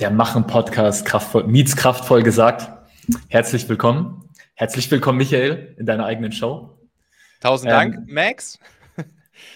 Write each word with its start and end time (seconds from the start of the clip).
der 0.00 0.10
Machen-Podcast 0.12 1.04
kraftvoll, 1.04 1.44
meets 1.48 1.74
kraftvoll 1.74 2.22
gesagt. 2.22 2.70
Herzlich 3.28 3.68
willkommen. 3.68 4.30
Herzlich 4.54 4.88
willkommen, 4.92 5.18
Michael, 5.18 5.74
in 5.76 5.86
deiner 5.86 6.06
eigenen 6.06 6.30
Show. 6.30 6.78
Tausend 7.40 7.72
Dank, 7.72 7.96
ähm, 7.96 8.06
Max. 8.14 8.60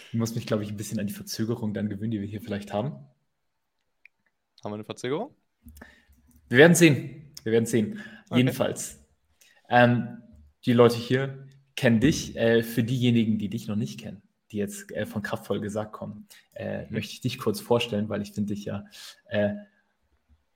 Ich 0.09 0.19
muss 0.19 0.35
mich, 0.35 0.47
glaube 0.47 0.65
ich, 0.65 0.71
ein 0.71 0.77
bisschen 0.77 0.99
an 0.99 1.07
die 1.07 1.13
Verzögerung 1.13 1.75
dann 1.75 1.89
gewöhnen, 1.89 2.11
die 2.11 2.21
wir 2.21 2.27
hier 2.27 2.41
vielleicht 2.41 2.73
haben. 2.73 2.93
Haben 4.63 4.73
wir 4.73 4.75
eine 4.75 4.85
Verzögerung? 4.85 5.35
Wir 6.49 6.59
werden 6.59 6.75
sehen. 6.75 7.33
Wir 7.45 7.53
werden 7.53 7.67
sehen. 7.67 8.01
Okay. 8.29 8.39
Jedenfalls. 8.39 8.99
Ähm, 9.69 10.23
die 10.67 10.73
Leute 10.73 10.97
hier 10.97 11.47
kennen 11.77 12.01
dich. 12.01 12.37
Äh, 12.37 12.63
für 12.63 12.83
diejenigen, 12.83 13.39
die 13.39 13.49
dich 13.49 13.69
noch 13.69 13.77
nicht 13.77 14.01
kennen, 14.01 14.23
die 14.51 14.59
jetzt 14.59 14.91
äh, 14.93 15.07
von 15.07 15.23
Kraftvoll 15.23 15.61
gesagt 15.61 15.93
kommen, 15.93 16.27
äh, 16.55 16.83
mhm. 16.83 16.95
möchte 16.95 17.13
ich 17.13 17.21
dich 17.21 17.39
kurz 17.39 17.61
vorstellen, 17.61 18.09
weil 18.09 18.23
ich 18.23 18.33
finde 18.33 18.55
dich 18.55 18.65
ja 18.65 18.85
äh, 19.29 19.55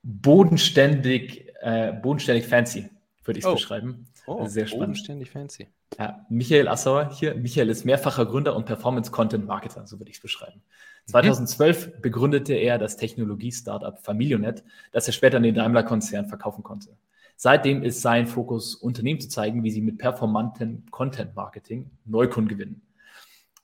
bodenständig, 0.07 1.53
äh, 1.61 1.93
bodenständig 1.93 2.47
fancy, 2.47 2.89
würde 3.25 3.39
ich 3.39 3.45
es 3.45 3.51
oh. 3.51 3.55
beschreiben. 3.55 4.07
Oh, 4.27 4.39
also 4.39 4.51
sehr 4.51 4.67
spannend. 4.67 4.87
Bodenständig 4.87 5.31
fancy. 5.31 5.69
Ja, 5.99 6.25
Michael 6.29 6.69
Assauer 6.69 7.11
hier. 7.13 7.35
Michael 7.35 7.71
ist 7.71 7.85
mehrfacher 7.85 8.25
Gründer 8.27 8.55
und 8.55 8.67
Performance-Content-Marketer, 8.67 9.87
so 9.87 9.99
würde 9.99 10.11
ich 10.11 10.17
es 10.17 10.23
beschreiben. 10.23 10.63
2012 11.07 11.87
mhm. 11.87 12.01
begründete 12.03 12.55
er 12.55 12.79
das 12.79 12.97
Technologie-Startup 12.97 13.99
Familionet, 13.99 14.65
das 14.93 15.07
er 15.09 15.13
später 15.13 15.39
an 15.39 15.43
den 15.43 15.55
Daimler-Konzern 15.55 16.27
verkaufen 16.27 16.63
konnte. 16.63 16.97
Seitdem 17.37 17.83
ist 17.83 18.01
sein 18.01 18.27
Fokus, 18.27 18.77
Unternehmen 18.77 19.21
zu 19.21 19.29
zeigen, 19.29 19.63
wie 19.63 19.71
sie 19.71 19.83
mit 19.83 19.99
performantem 19.99 20.85
Content-Marketing 20.91 21.91
Neukunden 22.05 22.49
gewinnen. 22.49 22.83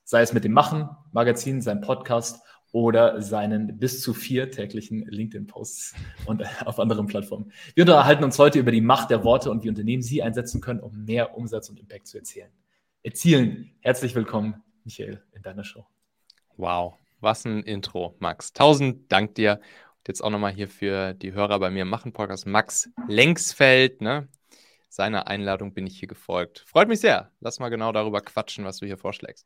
Sei 0.03 0.21
es 0.21 0.33
mit 0.33 0.43
dem 0.43 0.51
Machen, 0.51 0.89
Magazin, 1.11 1.61
seinem 1.61 1.81
Podcast 1.81 2.41
oder 2.73 3.21
seinen 3.21 3.77
bis 3.77 4.01
zu 4.01 4.13
vier 4.13 4.51
täglichen 4.51 5.05
LinkedIn-Posts 5.05 5.93
und 6.25 6.43
auf 6.65 6.79
anderen 6.79 7.05
Plattformen. 7.05 7.53
Wir 7.75 7.83
unterhalten 7.83 8.23
uns 8.23 8.37
heute 8.39 8.59
über 8.59 8.71
die 8.71 8.81
Macht 8.81 9.11
der 9.11 9.23
Worte 9.23 9.51
und 9.51 9.63
wie 9.63 9.69
Unternehmen 9.69 10.01
sie 10.01 10.23
einsetzen 10.23 10.59
können, 10.59 10.79
um 10.81 11.05
mehr 11.05 11.37
Umsatz 11.37 11.69
und 11.69 11.79
Impact 11.79 12.07
zu 12.07 12.17
erzielen. 12.17 12.49
Erzielen. 13.03 13.71
Herzlich 13.81 14.15
willkommen, 14.15 14.55
Michael, 14.83 15.21
in 15.33 15.43
deiner 15.43 15.63
Show. 15.63 15.85
Wow, 16.57 16.95
was 17.21 17.45
ein 17.45 17.61
Intro, 17.61 18.15
Max. 18.17 18.53
Tausend 18.53 19.11
Dank 19.11 19.35
dir. 19.35 19.59
Und 19.97 20.07
jetzt 20.07 20.23
auch 20.23 20.31
nochmal 20.31 20.51
hier 20.51 20.67
für 20.67 21.13
die 21.13 21.33
Hörer 21.33 21.59
bei 21.59 21.69
mir 21.69 21.85
machen 21.85 22.11
Podcast. 22.11 22.47
Max 22.47 22.89
Längsfeld, 23.07 24.01
ne? 24.01 24.27
Seiner 24.89 25.27
Einladung 25.27 25.75
bin 25.75 25.85
ich 25.85 25.99
hier 25.99 26.07
gefolgt. 26.07 26.63
Freut 26.67 26.87
mich 26.87 27.01
sehr. 27.01 27.31
Lass 27.39 27.59
mal 27.59 27.69
genau 27.69 27.91
darüber 27.91 28.21
quatschen, 28.21 28.65
was 28.65 28.77
du 28.77 28.87
hier 28.87 28.97
vorschlägst. 28.97 29.45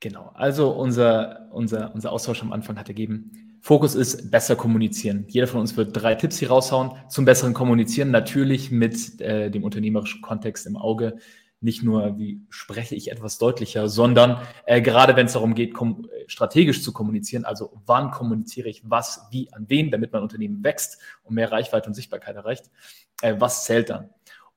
Genau, 0.00 0.30
also 0.34 0.70
unser, 0.70 1.48
unser, 1.50 1.92
unser 1.92 2.12
Austausch 2.12 2.42
am 2.42 2.52
Anfang 2.52 2.78
hat 2.78 2.88
ergeben, 2.88 3.48
Fokus 3.60 3.96
ist 3.96 4.30
besser 4.30 4.54
kommunizieren. 4.54 5.24
Jeder 5.28 5.48
von 5.48 5.60
uns 5.60 5.76
wird 5.76 5.90
drei 6.00 6.14
Tipps 6.14 6.38
hier 6.38 6.48
raushauen 6.48 6.92
zum 7.08 7.24
besseren 7.24 7.54
Kommunizieren, 7.54 8.12
natürlich 8.12 8.70
mit 8.70 9.20
äh, 9.20 9.50
dem 9.50 9.64
unternehmerischen 9.64 10.22
Kontext 10.22 10.66
im 10.66 10.76
Auge. 10.76 11.18
Nicht 11.60 11.82
nur, 11.82 12.16
wie 12.18 12.40
spreche 12.50 12.94
ich 12.94 13.10
etwas 13.10 13.38
deutlicher, 13.38 13.88
sondern 13.88 14.40
äh, 14.66 14.80
gerade 14.80 15.16
wenn 15.16 15.26
es 15.26 15.32
darum 15.32 15.56
geht, 15.56 15.74
strategisch 16.28 16.84
zu 16.84 16.92
kommunizieren, 16.92 17.44
also 17.44 17.72
wann 17.84 18.12
kommuniziere 18.12 18.68
ich 18.68 18.88
was, 18.88 19.26
wie, 19.32 19.52
an 19.52 19.64
wen, 19.68 19.90
damit 19.90 20.12
mein 20.12 20.22
Unternehmen 20.22 20.62
wächst 20.62 21.00
und 21.24 21.34
mehr 21.34 21.50
Reichweite 21.50 21.88
und 21.88 21.94
Sichtbarkeit 21.94 22.36
erreicht, 22.36 22.70
äh, 23.22 23.34
was 23.38 23.64
zählt 23.64 23.90
dann? 23.90 24.10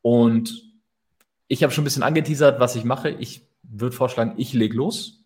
Und 0.04 0.72
ich 1.48 1.64
habe 1.64 1.74
schon 1.74 1.82
ein 1.82 1.86
bisschen 1.86 2.04
angeteasert, 2.04 2.60
was 2.60 2.76
ich 2.76 2.84
mache. 2.84 3.10
Ich 3.10 3.48
würde 3.64 3.96
vorschlagen, 3.96 4.36
ich 4.38 4.54
lege 4.54 4.78
los 4.78 5.21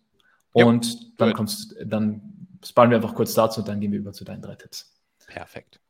und 0.64 0.94
ja, 0.94 1.08
dann 1.18 1.32
kommst, 1.34 1.76
dann 1.84 2.20
sparen 2.64 2.90
wir 2.90 2.96
einfach 2.96 3.14
kurz 3.14 3.34
dazu 3.34 3.60
und 3.60 3.68
dann 3.68 3.80
gehen 3.80 3.92
wir 3.92 3.98
über 3.98 4.12
zu 4.12 4.24
deinen 4.24 4.42
drei 4.42 4.54
Tipps. 4.54 4.94
Perfekt. 5.26 5.80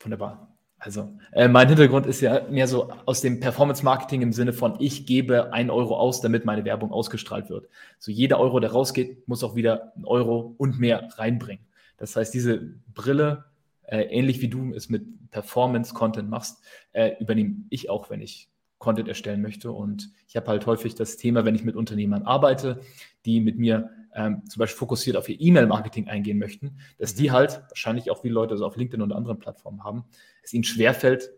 Wunderbar. 0.00 0.54
Also, 0.78 1.16
äh, 1.32 1.48
mein 1.48 1.68
Hintergrund 1.68 2.04
ist 2.04 2.20
ja 2.20 2.46
mehr 2.50 2.68
so 2.68 2.90
aus 3.06 3.22
dem 3.22 3.40
Performance-Marketing 3.40 4.20
im 4.20 4.32
Sinne 4.34 4.52
von, 4.52 4.76
ich 4.80 5.06
gebe 5.06 5.52
ein 5.52 5.70
Euro 5.70 5.96
aus, 5.96 6.20
damit 6.20 6.44
meine 6.44 6.66
Werbung 6.66 6.92
ausgestrahlt 6.92 7.48
wird. 7.48 7.68
So 7.98 8.12
jeder 8.12 8.38
Euro, 8.38 8.60
der 8.60 8.72
rausgeht, 8.72 9.26
muss 9.26 9.42
auch 9.42 9.54
wieder 9.54 9.94
ein 9.96 10.04
Euro 10.04 10.54
und 10.58 10.78
mehr 10.78 11.08
reinbringen. 11.16 11.64
Das 11.96 12.16
heißt, 12.16 12.34
diese 12.34 12.74
Brille, 12.92 13.46
äh, 13.84 14.02
ähnlich 14.02 14.42
wie 14.42 14.48
du 14.48 14.74
es 14.74 14.90
mit 14.90 15.30
Performance-Content 15.30 16.28
machst, 16.28 16.62
äh, 16.92 17.12
übernehme 17.18 17.64
ich 17.70 17.88
auch, 17.88 18.10
wenn 18.10 18.20
ich 18.20 18.50
Content 18.84 19.08
erstellen 19.08 19.40
möchte. 19.40 19.72
Und 19.72 20.10
ich 20.28 20.36
habe 20.36 20.46
halt 20.48 20.66
häufig 20.66 20.94
das 20.94 21.16
Thema, 21.16 21.46
wenn 21.46 21.54
ich 21.54 21.64
mit 21.64 21.74
Unternehmern 21.74 22.22
arbeite, 22.22 22.80
die 23.24 23.40
mit 23.40 23.58
mir 23.58 23.90
ähm, 24.14 24.42
zum 24.46 24.60
Beispiel 24.60 24.78
fokussiert 24.78 25.16
auf 25.16 25.28
ihr 25.28 25.40
E-Mail-Marketing 25.40 26.08
eingehen 26.08 26.38
möchten, 26.38 26.76
dass 26.98 27.14
die 27.14 27.28
mhm. 27.28 27.32
halt, 27.32 27.62
wahrscheinlich 27.70 28.10
auch 28.10 28.20
viele 28.20 28.34
Leute 28.34 28.58
so 28.58 28.66
auf 28.66 28.76
LinkedIn 28.76 29.00
und 29.00 29.12
anderen 29.12 29.38
Plattformen 29.38 29.82
haben, 29.82 30.04
es 30.42 30.52
ihnen 30.52 30.64
schwerfällt, 30.64 31.30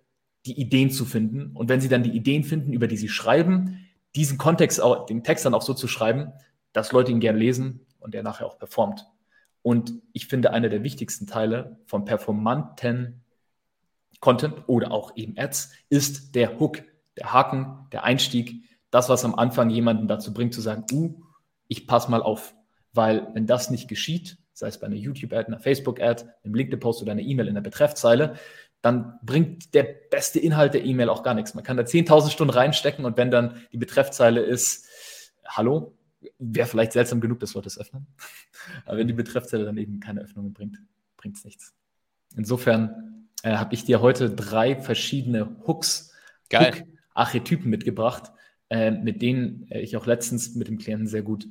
die 0.44 0.60
Ideen 0.60 0.90
zu 0.90 1.04
finden. 1.04 1.52
Und 1.54 1.68
wenn 1.68 1.80
sie 1.80 1.88
dann 1.88 2.02
die 2.02 2.10
Ideen 2.10 2.42
finden, 2.42 2.72
über 2.72 2.88
die 2.88 2.96
sie 2.96 3.08
schreiben, 3.08 3.86
diesen 4.16 4.38
Kontext, 4.38 4.80
auch, 4.80 5.06
den 5.06 5.22
Text 5.22 5.46
dann 5.46 5.54
auch 5.54 5.62
so 5.62 5.72
zu 5.72 5.86
schreiben, 5.86 6.32
dass 6.72 6.90
Leute 6.90 7.12
ihn 7.12 7.20
gern 7.20 7.36
lesen 7.36 7.86
und 8.00 8.12
der 8.12 8.24
nachher 8.24 8.46
auch 8.46 8.58
performt. 8.58 9.06
Und 9.62 9.94
ich 10.12 10.26
finde, 10.26 10.52
einer 10.52 10.68
der 10.68 10.82
wichtigsten 10.82 11.26
Teile 11.26 11.78
von 11.86 12.04
performanten 12.04 13.22
Content 14.20 14.54
oder 14.66 14.90
auch 14.90 15.16
eben 15.16 15.34
Ads 15.36 15.72
ist 15.88 16.34
der 16.34 16.58
Hook 16.58 16.82
der 17.16 17.32
Haken, 17.32 17.88
der 17.92 18.04
Einstieg, 18.04 18.62
das, 18.90 19.08
was 19.08 19.24
am 19.24 19.34
Anfang 19.34 19.70
jemanden 19.70 20.08
dazu 20.08 20.32
bringt, 20.32 20.54
zu 20.54 20.60
sagen, 20.60 20.84
uh, 20.92 21.20
ich 21.68 21.86
passe 21.86 22.10
mal 22.10 22.22
auf. 22.22 22.54
Weil 22.92 23.28
wenn 23.34 23.46
das 23.46 23.70
nicht 23.70 23.88
geschieht, 23.88 24.38
sei 24.52 24.68
es 24.68 24.78
bei 24.78 24.86
einer 24.86 24.96
YouTube-Ad, 24.96 25.48
einer 25.48 25.60
Facebook-Ad, 25.60 26.24
einem 26.44 26.54
LinkedIn-Post 26.54 27.02
oder 27.02 27.12
einer 27.12 27.22
E-Mail 27.22 27.48
in 27.48 27.54
der 27.54 27.62
Betreffzeile, 27.62 28.36
dann 28.80 29.18
bringt 29.22 29.74
der 29.74 29.82
beste 30.10 30.38
Inhalt 30.38 30.74
der 30.74 30.84
E-Mail 30.84 31.08
auch 31.08 31.22
gar 31.22 31.34
nichts. 31.34 31.54
Man 31.54 31.64
kann 31.64 31.76
da 31.76 31.82
10.000 31.82 32.30
Stunden 32.30 32.54
reinstecken 32.54 33.04
und 33.04 33.16
wenn 33.16 33.30
dann 33.30 33.60
die 33.72 33.78
Betreffzeile 33.78 34.40
ist, 34.40 34.86
hallo, 35.46 35.96
wäre 36.38 36.68
vielleicht 36.68 36.92
seltsam 36.92 37.20
genug, 37.20 37.40
dass 37.40 37.54
Leute 37.54 37.68
es 37.68 37.78
öffnen. 37.78 38.06
Aber 38.86 38.96
wenn 38.98 39.08
die 39.08 39.12
Betreffzeile 39.12 39.64
dann 39.64 39.76
eben 39.76 40.00
keine 40.00 40.22
Öffnungen 40.22 40.52
bringt, 40.52 40.78
bringt 41.16 41.36
es 41.36 41.44
nichts. 41.44 41.74
Insofern 42.36 43.28
äh, 43.42 43.56
habe 43.56 43.74
ich 43.74 43.84
dir 43.84 44.00
heute 44.00 44.30
drei 44.30 44.76
verschiedene 44.76 45.56
Hooks, 45.66 46.12
Geil. 46.48 46.74
Hook 46.74 46.95
Archetypen 47.16 47.70
mitgebracht, 47.70 48.32
äh, 48.68 48.90
mit 48.90 49.22
denen 49.22 49.70
äh, 49.70 49.80
ich 49.80 49.96
auch 49.96 50.06
letztens 50.06 50.54
mit 50.54 50.68
dem 50.68 50.78
Klienten 50.78 51.06
sehr 51.06 51.22
gut 51.22 51.46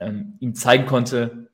ähm, 0.00 0.36
ihm 0.40 0.54
zeigen 0.54 0.86
konnte, 0.86 1.50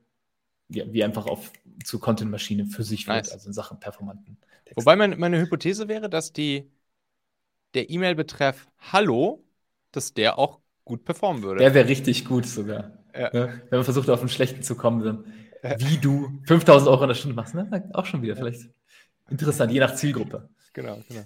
wie, 0.69 0.84
wie 0.92 1.04
einfach 1.04 1.26
auf 1.26 1.53
zur 1.84 2.00
Content-Maschine 2.00 2.66
für 2.66 2.82
sich 2.82 3.06
nice. 3.06 3.26
wird, 3.26 3.34
also 3.34 3.48
in 3.48 3.53
Sachen 3.53 3.81
performanten. 3.81 4.38
Text. 4.64 4.76
Wobei 4.76 4.97
mein, 4.97 5.19
meine 5.19 5.41
Hypothese 5.41 5.88
wäre, 5.88 6.09
dass 6.09 6.32
die, 6.32 6.70
der 7.75 7.91
E-Mail-Betreff 7.91 8.66
Hallo, 8.93 9.44
dass 9.93 10.14
der 10.14 10.38
auch 10.38 10.60
gut 10.84 11.04
performen 11.04 11.43
würde. 11.43 11.60
Der 11.60 11.75
wäre 11.75 11.88
richtig 11.88 12.25
gut 12.25 12.47
sogar. 12.47 12.93
Ja. 13.14 13.32
Ja, 13.32 13.48
wenn 13.70 13.78
man 13.78 13.84
versucht, 13.84 14.10
auf 14.10 14.20
einen 14.20 14.28
schlechten 14.28 14.62
zu 14.62 14.75
kommen, 14.76 15.04
dann, 15.04 15.25
wie 15.78 15.98
du 15.98 16.41
5000 16.47 16.91
Euro 16.91 17.03
in 17.04 17.09
der 17.09 17.14
Stunde 17.14 17.37
machst, 17.37 17.54
ne? 17.54 17.91
auch 17.93 18.06
schon 18.06 18.22
wieder, 18.22 18.37
vielleicht 18.37 18.69
interessant, 19.31 19.72
je 19.72 19.81
nach 19.81 19.94
Zielgruppe. 19.94 20.48
Genau, 20.72 21.00
genau. 21.09 21.22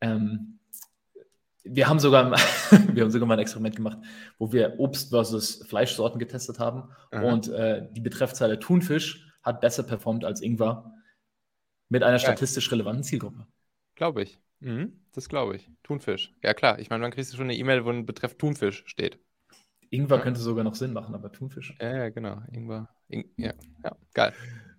Ähm, 0.00 0.58
wir 1.64 1.88
haben 1.88 1.98
sogar, 1.98 2.30
wir 2.92 3.02
haben 3.02 3.10
sogar 3.10 3.28
mal 3.28 3.34
ein 3.34 3.40
Experiment 3.40 3.76
gemacht, 3.76 3.98
wo 4.38 4.52
wir 4.52 4.78
Obst 4.78 5.10
versus 5.10 5.64
Fleischsorten 5.68 6.18
getestet 6.18 6.58
haben 6.58 6.90
Aha. 7.10 7.22
und 7.22 7.48
äh, 7.48 7.86
die 7.92 8.00
Betreffzeile 8.00 8.58
Thunfisch 8.58 9.32
hat 9.42 9.60
besser 9.60 9.82
performt 9.82 10.24
als 10.24 10.40
Ingwer 10.40 10.94
mit 11.88 12.02
einer 12.02 12.18
statistisch 12.18 12.70
relevanten 12.72 13.02
Zielgruppe. 13.02 13.46
Glaube 13.94 14.22
ich. 14.22 14.40
Mhm, 14.60 15.00
das 15.12 15.28
glaube 15.28 15.56
ich. 15.56 15.68
Thunfisch. 15.82 16.32
Ja 16.42 16.54
klar, 16.54 16.78
ich 16.78 16.88
meine, 16.88 17.02
man 17.02 17.10
kriegst 17.10 17.32
du 17.32 17.36
schon 17.36 17.46
eine 17.46 17.56
E-Mail, 17.56 17.84
wo 17.84 17.90
ein 17.90 18.06
Betreff 18.06 18.36
Thunfisch 18.38 18.84
steht. 18.86 19.18
Ingwer 19.90 20.16
ja. 20.16 20.22
könnte 20.22 20.40
sogar 20.40 20.64
noch 20.64 20.74
Sinn 20.74 20.92
machen, 20.92 21.14
aber 21.14 21.30
Thunfisch. 21.32 21.74
Ja, 21.80 21.96
ja 21.96 22.08
genau. 22.08 22.40
Ingwer. 22.50 22.88
In 23.08 23.24
ja, 23.36 23.52
ja, 23.84 23.96
geil. 24.14 24.32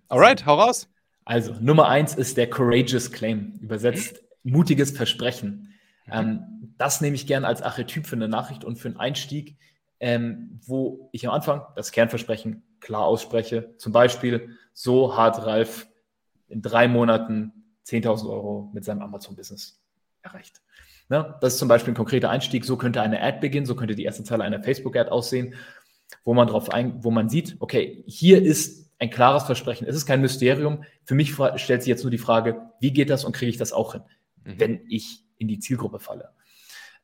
Alright, 0.08 0.44
hau 0.44 0.54
raus. 0.54 0.88
Also, 1.24 1.54
Nummer 1.60 1.88
eins 1.88 2.14
ist 2.14 2.36
der 2.36 2.50
Courageous 2.50 3.12
Claim. 3.12 3.58
Übersetzt 3.60 4.22
mhm. 4.42 4.52
mutiges 4.52 4.90
Versprechen. 4.90 5.74
Mhm. 6.06 6.12
Ähm, 6.12 6.53
das 6.78 7.00
nehme 7.00 7.16
ich 7.16 7.26
gerne 7.26 7.46
als 7.46 7.62
Archetyp 7.62 8.06
für 8.06 8.16
eine 8.16 8.28
Nachricht 8.28 8.64
und 8.64 8.76
für 8.76 8.88
einen 8.88 8.98
Einstieg, 8.98 9.56
ähm, 10.00 10.60
wo 10.66 11.08
ich 11.12 11.26
am 11.26 11.34
Anfang 11.34 11.62
das 11.76 11.92
Kernversprechen 11.92 12.62
klar 12.80 13.04
ausspreche. 13.04 13.74
Zum 13.78 13.92
Beispiel, 13.92 14.56
so 14.72 15.16
hat 15.16 15.44
Ralf 15.46 15.86
in 16.48 16.62
drei 16.62 16.88
Monaten 16.88 17.52
10.000 17.86 18.28
Euro 18.28 18.70
mit 18.72 18.84
seinem 18.84 19.02
Amazon-Business 19.02 19.80
erreicht. 20.22 20.62
Ne? 21.08 21.36
Das 21.40 21.54
ist 21.54 21.58
zum 21.58 21.68
Beispiel 21.68 21.92
ein 21.92 21.96
konkreter 21.96 22.30
Einstieg. 22.30 22.64
So 22.64 22.76
könnte 22.76 23.02
eine 23.02 23.20
Ad 23.22 23.40
beginnen, 23.40 23.66
so 23.66 23.76
könnte 23.76 23.94
die 23.94 24.04
erste 24.04 24.24
Zeile 24.24 24.44
einer 24.44 24.62
Facebook-Ad 24.62 25.10
aussehen, 25.10 25.54
wo 26.24 26.34
man 26.34 26.48
drauf 26.48 26.70
ein, 26.70 27.02
wo 27.04 27.10
man 27.10 27.28
sieht, 27.28 27.56
okay, 27.60 28.04
hier 28.06 28.42
ist 28.42 28.90
ein 28.98 29.10
klares 29.10 29.44
Versprechen. 29.44 29.86
Es 29.86 29.96
ist 29.96 30.06
kein 30.06 30.20
Mysterium. 30.20 30.84
Für 31.04 31.14
mich 31.14 31.34
stellt 31.56 31.82
sich 31.82 31.88
jetzt 31.88 32.04
nur 32.04 32.10
die 32.10 32.18
Frage, 32.18 32.70
wie 32.80 32.92
geht 32.92 33.10
das 33.10 33.24
und 33.24 33.32
kriege 33.34 33.50
ich 33.50 33.58
das 33.58 33.72
auch 33.72 33.92
hin, 33.92 34.02
mhm. 34.44 34.60
wenn 34.60 34.80
ich 34.88 35.24
in 35.36 35.48
die 35.48 35.58
Zielgruppe 35.58 35.98
falle. 35.98 36.30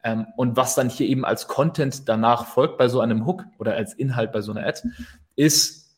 Ähm, 0.02 0.26
und 0.36 0.56
was 0.56 0.74
dann 0.74 0.88
hier 0.88 1.06
eben 1.06 1.24
als 1.24 1.46
Content 1.46 2.08
danach 2.08 2.46
folgt 2.46 2.78
bei 2.78 2.88
so 2.88 3.00
einem 3.00 3.26
Hook 3.26 3.44
oder 3.58 3.74
als 3.74 3.92
Inhalt 3.94 4.32
bei 4.32 4.40
so 4.40 4.52
einer 4.52 4.66
Ad, 4.66 4.80
ist 5.36 5.96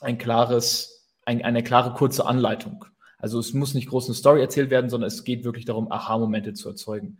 ein 0.00 0.18
klares, 0.18 1.08
ein, 1.24 1.44
eine 1.44 1.62
klare 1.62 1.94
kurze 1.94 2.26
Anleitung. 2.26 2.84
Also 3.18 3.38
es 3.38 3.54
muss 3.54 3.74
nicht 3.74 3.88
groß 3.88 4.06
eine 4.06 4.14
Story 4.14 4.40
erzählt 4.40 4.70
werden, 4.70 4.90
sondern 4.90 5.08
es 5.08 5.24
geht 5.24 5.44
wirklich 5.44 5.64
darum, 5.64 5.90
Aha-Momente 5.90 6.52
zu 6.52 6.68
erzeugen. 6.68 7.18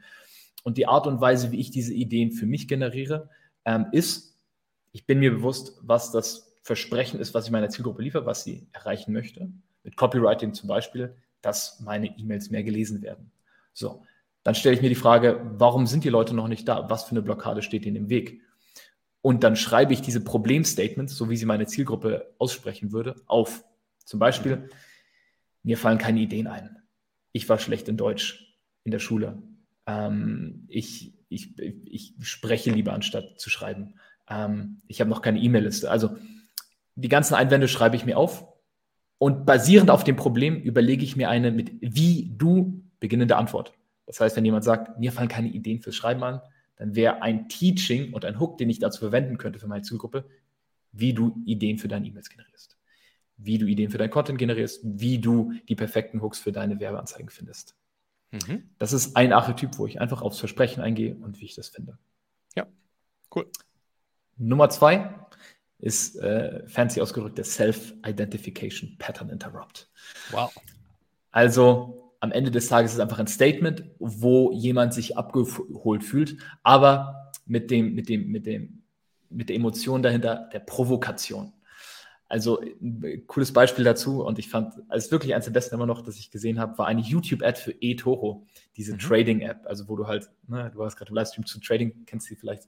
Und 0.63 0.79
die 0.79 0.87
Art 0.87 1.07
und 1.07 1.21
Weise, 1.21 1.51
wie 1.51 1.61
ich 1.61 1.71
diese 1.71 1.95
Ideen 1.95 2.33
für 2.33 2.47
mich 2.47 2.69
generiere, 2.69 3.31
ähm, 3.65 3.87
ist, 3.93 4.37
ich 4.93 5.07
bin 5.07 5.19
mir 5.19 5.33
bewusst, 5.33 5.79
was 5.83 6.13
das 6.13 6.57
Versprechen 6.63 7.21
ist, 7.21 7.35
was 7.35 7.47
ich 7.47 7.51
meiner 7.51 7.69
Zielgruppe 7.69 8.03
liefere, 8.03 8.27
was 8.27 8.45
sie 8.45 8.69
erreichen 8.73 9.13
möchte. 9.13 9.51
Mit 9.83 9.97
Copywriting 9.97 10.55
zum 10.55 10.69
Beispiel, 10.69 11.15
dass 11.43 11.81
meine 11.81 12.07
E-Mails 12.19 12.51
mehr 12.51 12.63
gelesen 12.63 13.03
werden. 13.03 13.31
So, 13.75 14.03
dann 14.45 14.55
stelle 14.55 14.77
ich 14.77 14.83
mir 14.83 14.91
die 14.91 14.95
Frage, 14.95 15.41
warum 15.57 15.87
sind 15.87 16.05
die 16.05 16.11
Leute 16.11 16.35
noch 16.35 16.49
nicht 16.49 16.69
da? 16.69 16.89
Was 16.91 17.05
für 17.05 17.13
eine 17.13 17.23
Blockade 17.23 17.63
steht 17.63 17.87
ihnen 17.87 17.97
im 17.97 18.09
Weg? 18.11 18.43
Und 19.23 19.43
dann 19.43 19.57
schreibe 19.57 19.95
ich 19.95 20.03
diese 20.03 20.23
Problemstatements, 20.23 21.17
so 21.17 21.31
wie 21.31 21.37
sie 21.39 21.47
meine 21.47 21.67
Zielgruppe 21.67 22.35
aussprechen 22.39 22.93
würde, 22.93 23.17
auf. 23.27 23.65
Zum 24.05 24.21
Beispiel, 24.21 24.69
mir 25.63 25.79
fallen 25.79 25.97
keine 25.97 26.21
Ideen 26.21 26.47
ein. 26.47 26.77
Ich 27.33 27.49
war 27.49 27.59
schlecht 27.59 27.89
in 27.89 27.97
Deutsch 27.97 28.55
in 28.85 28.91
der 28.91 28.99
Schule. 28.99 29.43
Ähm, 29.87 30.67
ich, 30.69 31.15
ich, 31.31 31.59
ich 31.87 32.15
spreche 32.21 32.71
lieber, 32.71 32.93
anstatt 32.93 33.41
zu 33.41 33.49
schreiben. 33.49 33.95
Ähm, 34.29 34.83
ich 34.89 35.01
habe 35.01 35.09
noch 35.09 35.23
keine 35.23 35.41
E-Mail-Liste. 35.41 35.91
Also 35.91 36.19
die 36.95 37.09
ganzen 37.09 37.35
Einwände 37.35 37.67
schreibe 37.67 37.97
ich 37.97 38.05
mir 38.05 38.19
auf. 38.19 38.47
Und 39.17 39.47
basierend 39.47 39.91
auf 39.91 40.05
dem 40.05 40.17
Problem 40.17 40.61
überlege 40.61 41.03
ich 41.03 41.17
mir 41.17 41.31
eine 41.31 41.51
mit 41.51 41.73
wie 41.81 42.31
du 42.37 42.85
beginnende 43.01 43.37
Antwort. 43.37 43.73
Das 44.07 44.21
heißt, 44.21 44.37
wenn 44.37 44.45
jemand 44.45 44.65
sagt, 44.65 44.99
mir 44.99 45.13
fallen 45.13 45.29
keine 45.29 45.49
Ideen 45.49 45.81
fürs 45.81 45.97
Schreiben 45.97 46.23
an, 46.23 46.41
dann 46.77 46.95
wäre 46.95 47.23
ein 47.23 47.49
Teaching 47.49 48.13
und 48.13 48.25
ein 48.25 48.41
Hook, 48.41 48.59
den 48.59 48.69
ich 48.69 48.79
dazu 48.79 49.01
verwenden 49.01 49.39
könnte 49.39 49.59
für 49.59 49.69
meine 49.69 49.83
Zielgruppe, 49.83 50.29
wie 50.93 51.15
du 51.15 51.41
Ideen 51.47 51.79
für 51.79 51.89
deine 51.89 52.07
E-Mails 52.07 52.29
generierst 52.29 52.75
wie 53.37 53.59
du 53.59 53.67
Ideen 53.67 53.91
für 53.91 53.99
dein 53.99 54.11
Content 54.11 54.39
generierst, 54.39 54.81
wie 54.85 55.19
du 55.19 55.53
die 55.69 55.75
perfekten 55.75 56.23
Hooks 56.23 56.39
für 56.39 56.53
deine 56.53 56.79
Werbeanzeigen 56.81 57.31
findest. 57.31 57.75
Mhm. 58.31 58.71
Das 58.79 58.93
ist 58.93 59.17
ein 59.17 59.33
Archetyp, 59.33 59.79
wo 59.79 59.87
ich 59.87 60.01
einfach 60.01 60.23
aufs 60.23 60.39
Versprechen 60.39 60.83
eingehe 60.83 61.15
und 61.15 61.41
wie 61.41 61.47
ich 61.47 61.55
das 61.55 61.69
finde. 61.69 61.99
Ja, 62.55 62.67
cool. 63.35 63.51
Nummer 64.37 64.69
zwei 64.71 65.15
ist 65.79 66.17
äh, 66.17 66.67
fancy 66.67 67.01
ausgedrückt 67.01 67.39
der 67.39 67.45
Self-Identification 67.45 68.97
Pattern 68.99 69.29
Interrupt. 69.29 69.91
Wow. 70.31 70.55
Also 71.31 72.04
am 72.25 72.33
Ende 72.33 72.51
des 72.51 72.69
Tages 72.69 72.93
ist 72.93 72.95
es 72.95 73.01
einfach 73.01 73.19
ein 73.19 73.27
Statement, 73.27 73.85
wo 73.99 74.51
jemand 74.51 74.95
sich 74.95 75.19
abgeholt 75.19 76.03
fühlt, 76.03 76.39
aber 76.63 77.33
mit 77.45 77.71
dem, 77.71 77.95
mit 77.95 78.09
dem, 78.09 78.33
mit 78.33 78.47
dem, 78.47 78.83
mit 79.29 79.51
der 79.51 79.57
Emotion 79.57 80.03
dahinter 80.03 80.49
der 80.51 80.61
Provokation. 80.61 81.53
Also 82.27 82.63
ein 82.63 83.25
cooles 83.27 83.53
Beispiel 83.53 83.85
dazu 83.85 84.25
und 84.25 84.39
ich 84.39 84.49
fand, 84.49 84.73
es 84.89 85.05
ist 85.05 85.13
wirklich 85.13 85.35
eines 85.35 85.45
der 85.45 85.53
besten 85.53 85.75
immer 85.75 85.85
noch, 85.85 86.01
das 86.01 86.17
ich 86.17 86.31
gesehen 86.31 86.59
habe, 86.59 86.79
war 86.79 86.87
eine 86.87 87.03
YouTube-Ad 87.03 87.61
für 87.61 87.75
eToro, 87.83 88.47
diese 88.79 88.95
mhm. 88.95 89.01
Trading-App, 89.01 89.67
also 89.67 89.87
wo 89.87 89.95
du 89.95 90.07
halt, 90.07 90.31
ne, 90.49 90.71
du 90.75 90.83
hast 90.83 90.97
gerade 90.97 91.11
im 91.11 91.17
Livestream 91.17 91.45
zu 91.45 91.61
Trading, 91.61 92.07
kennst 92.07 92.31
du 92.31 92.35
die 92.35 92.41
vielleicht, 92.41 92.67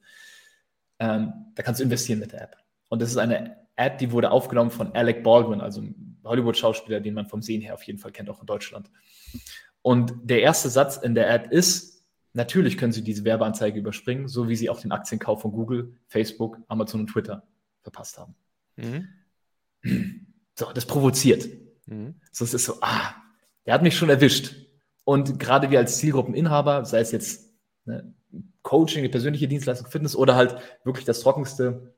ähm, 0.99 1.33
da 1.55 1.63
kannst 1.63 1.81
du 1.81 1.85
investieren 1.85 2.19
mit 2.19 2.33
der 2.33 2.43
App. 2.43 2.57
Und 2.91 3.01
das 3.01 3.09
ist 3.09 3.17
eine 3.17 3.57
Ad, 3.75 3.97
die 4.01 4.13
wurde 4.13 4.31
aufgenommen 4.31 4.71
von 4.71 4.95
Alec 4.95 5.23
Baldwin, 5.23 5.63
also 5.63 5.83
Hollywood-Schauspieler, 6.27 7.01
den 7.01 7.15
man 7.15 7.27
vom 7.27 7.43
Sehen 7.43 7.61
her 7.61 7.75
auf 7.75 7.83
jeden 7.83 7.99
Fall 7.99 8.13
kennt, 8.13 8.31
auch 8.31 8.41
in 8.41 8.47
Deutschland. 8.47 8.91
Und 9.83 10.15
der 10.25 10.43
erste 10.43 10.69
Satz 10.69 10.97
in 10.97 11.15
der 11.15 11.31
Ad 11.31 11.55
ist, 11.55 12.05
natürlich 12.33 12.77
können 12.77 12.93
Sie 12.93 13.03
diese 13.03 13.25
Werbeanzeige 13.25 13.79
überspringen, 13.79 14.29
so 14.29 14.49
wie 14.49 14.57
Sie 14.57 14.69
auch 14.69 14.81
den 14.81 14.93
Aktienkauf 14.93 15.43
von 15.43 15.53
Google, 15.53 15.95
Facebook, 16.09 16.59
Amazon 16.69 17.03
und 17.03 17.07
Twitter 17.09 17.45
verpasst 17.83 18.19
haben. 18.19 18.35
Mhm. 18.77 19.09
So, 20.59 20.73
das 20.73 20.87
provoziert. 20.87 21.49
Mhm. 21.87 22.15
So, 22.33 22.45
es 22.45 22.55
ist 22.55 22.65
so, 22.65 22.79
ah, 22.81 23.15
der 23.67 23.75
hat 23.75 23.83
mich 23.83 23.97
schon 23.97 24.09
erwischt. 24.09 24.55
Und 25.05 25.39
gerade 25.39 25.71
wir 25.71 25.79
als 25.79 25.99
Zielgruppeninhaber, 25.99 26.85
sei 26.85 27.01
es 27.01 27.13
jetzt 27.13 27.55
ne, 27.85 28.13
Coaching, 28.63 29.03
die 29.03 29.09
persönliche 29.09 29.47
Dienstleistung, 29.47 29.89
Fitness 29.89 30.17
oder 30.17 30.35
halt 30.35 30.57
wirklich 30.83 31.05
das 31.05 31.21
trockenste 31.21 31.95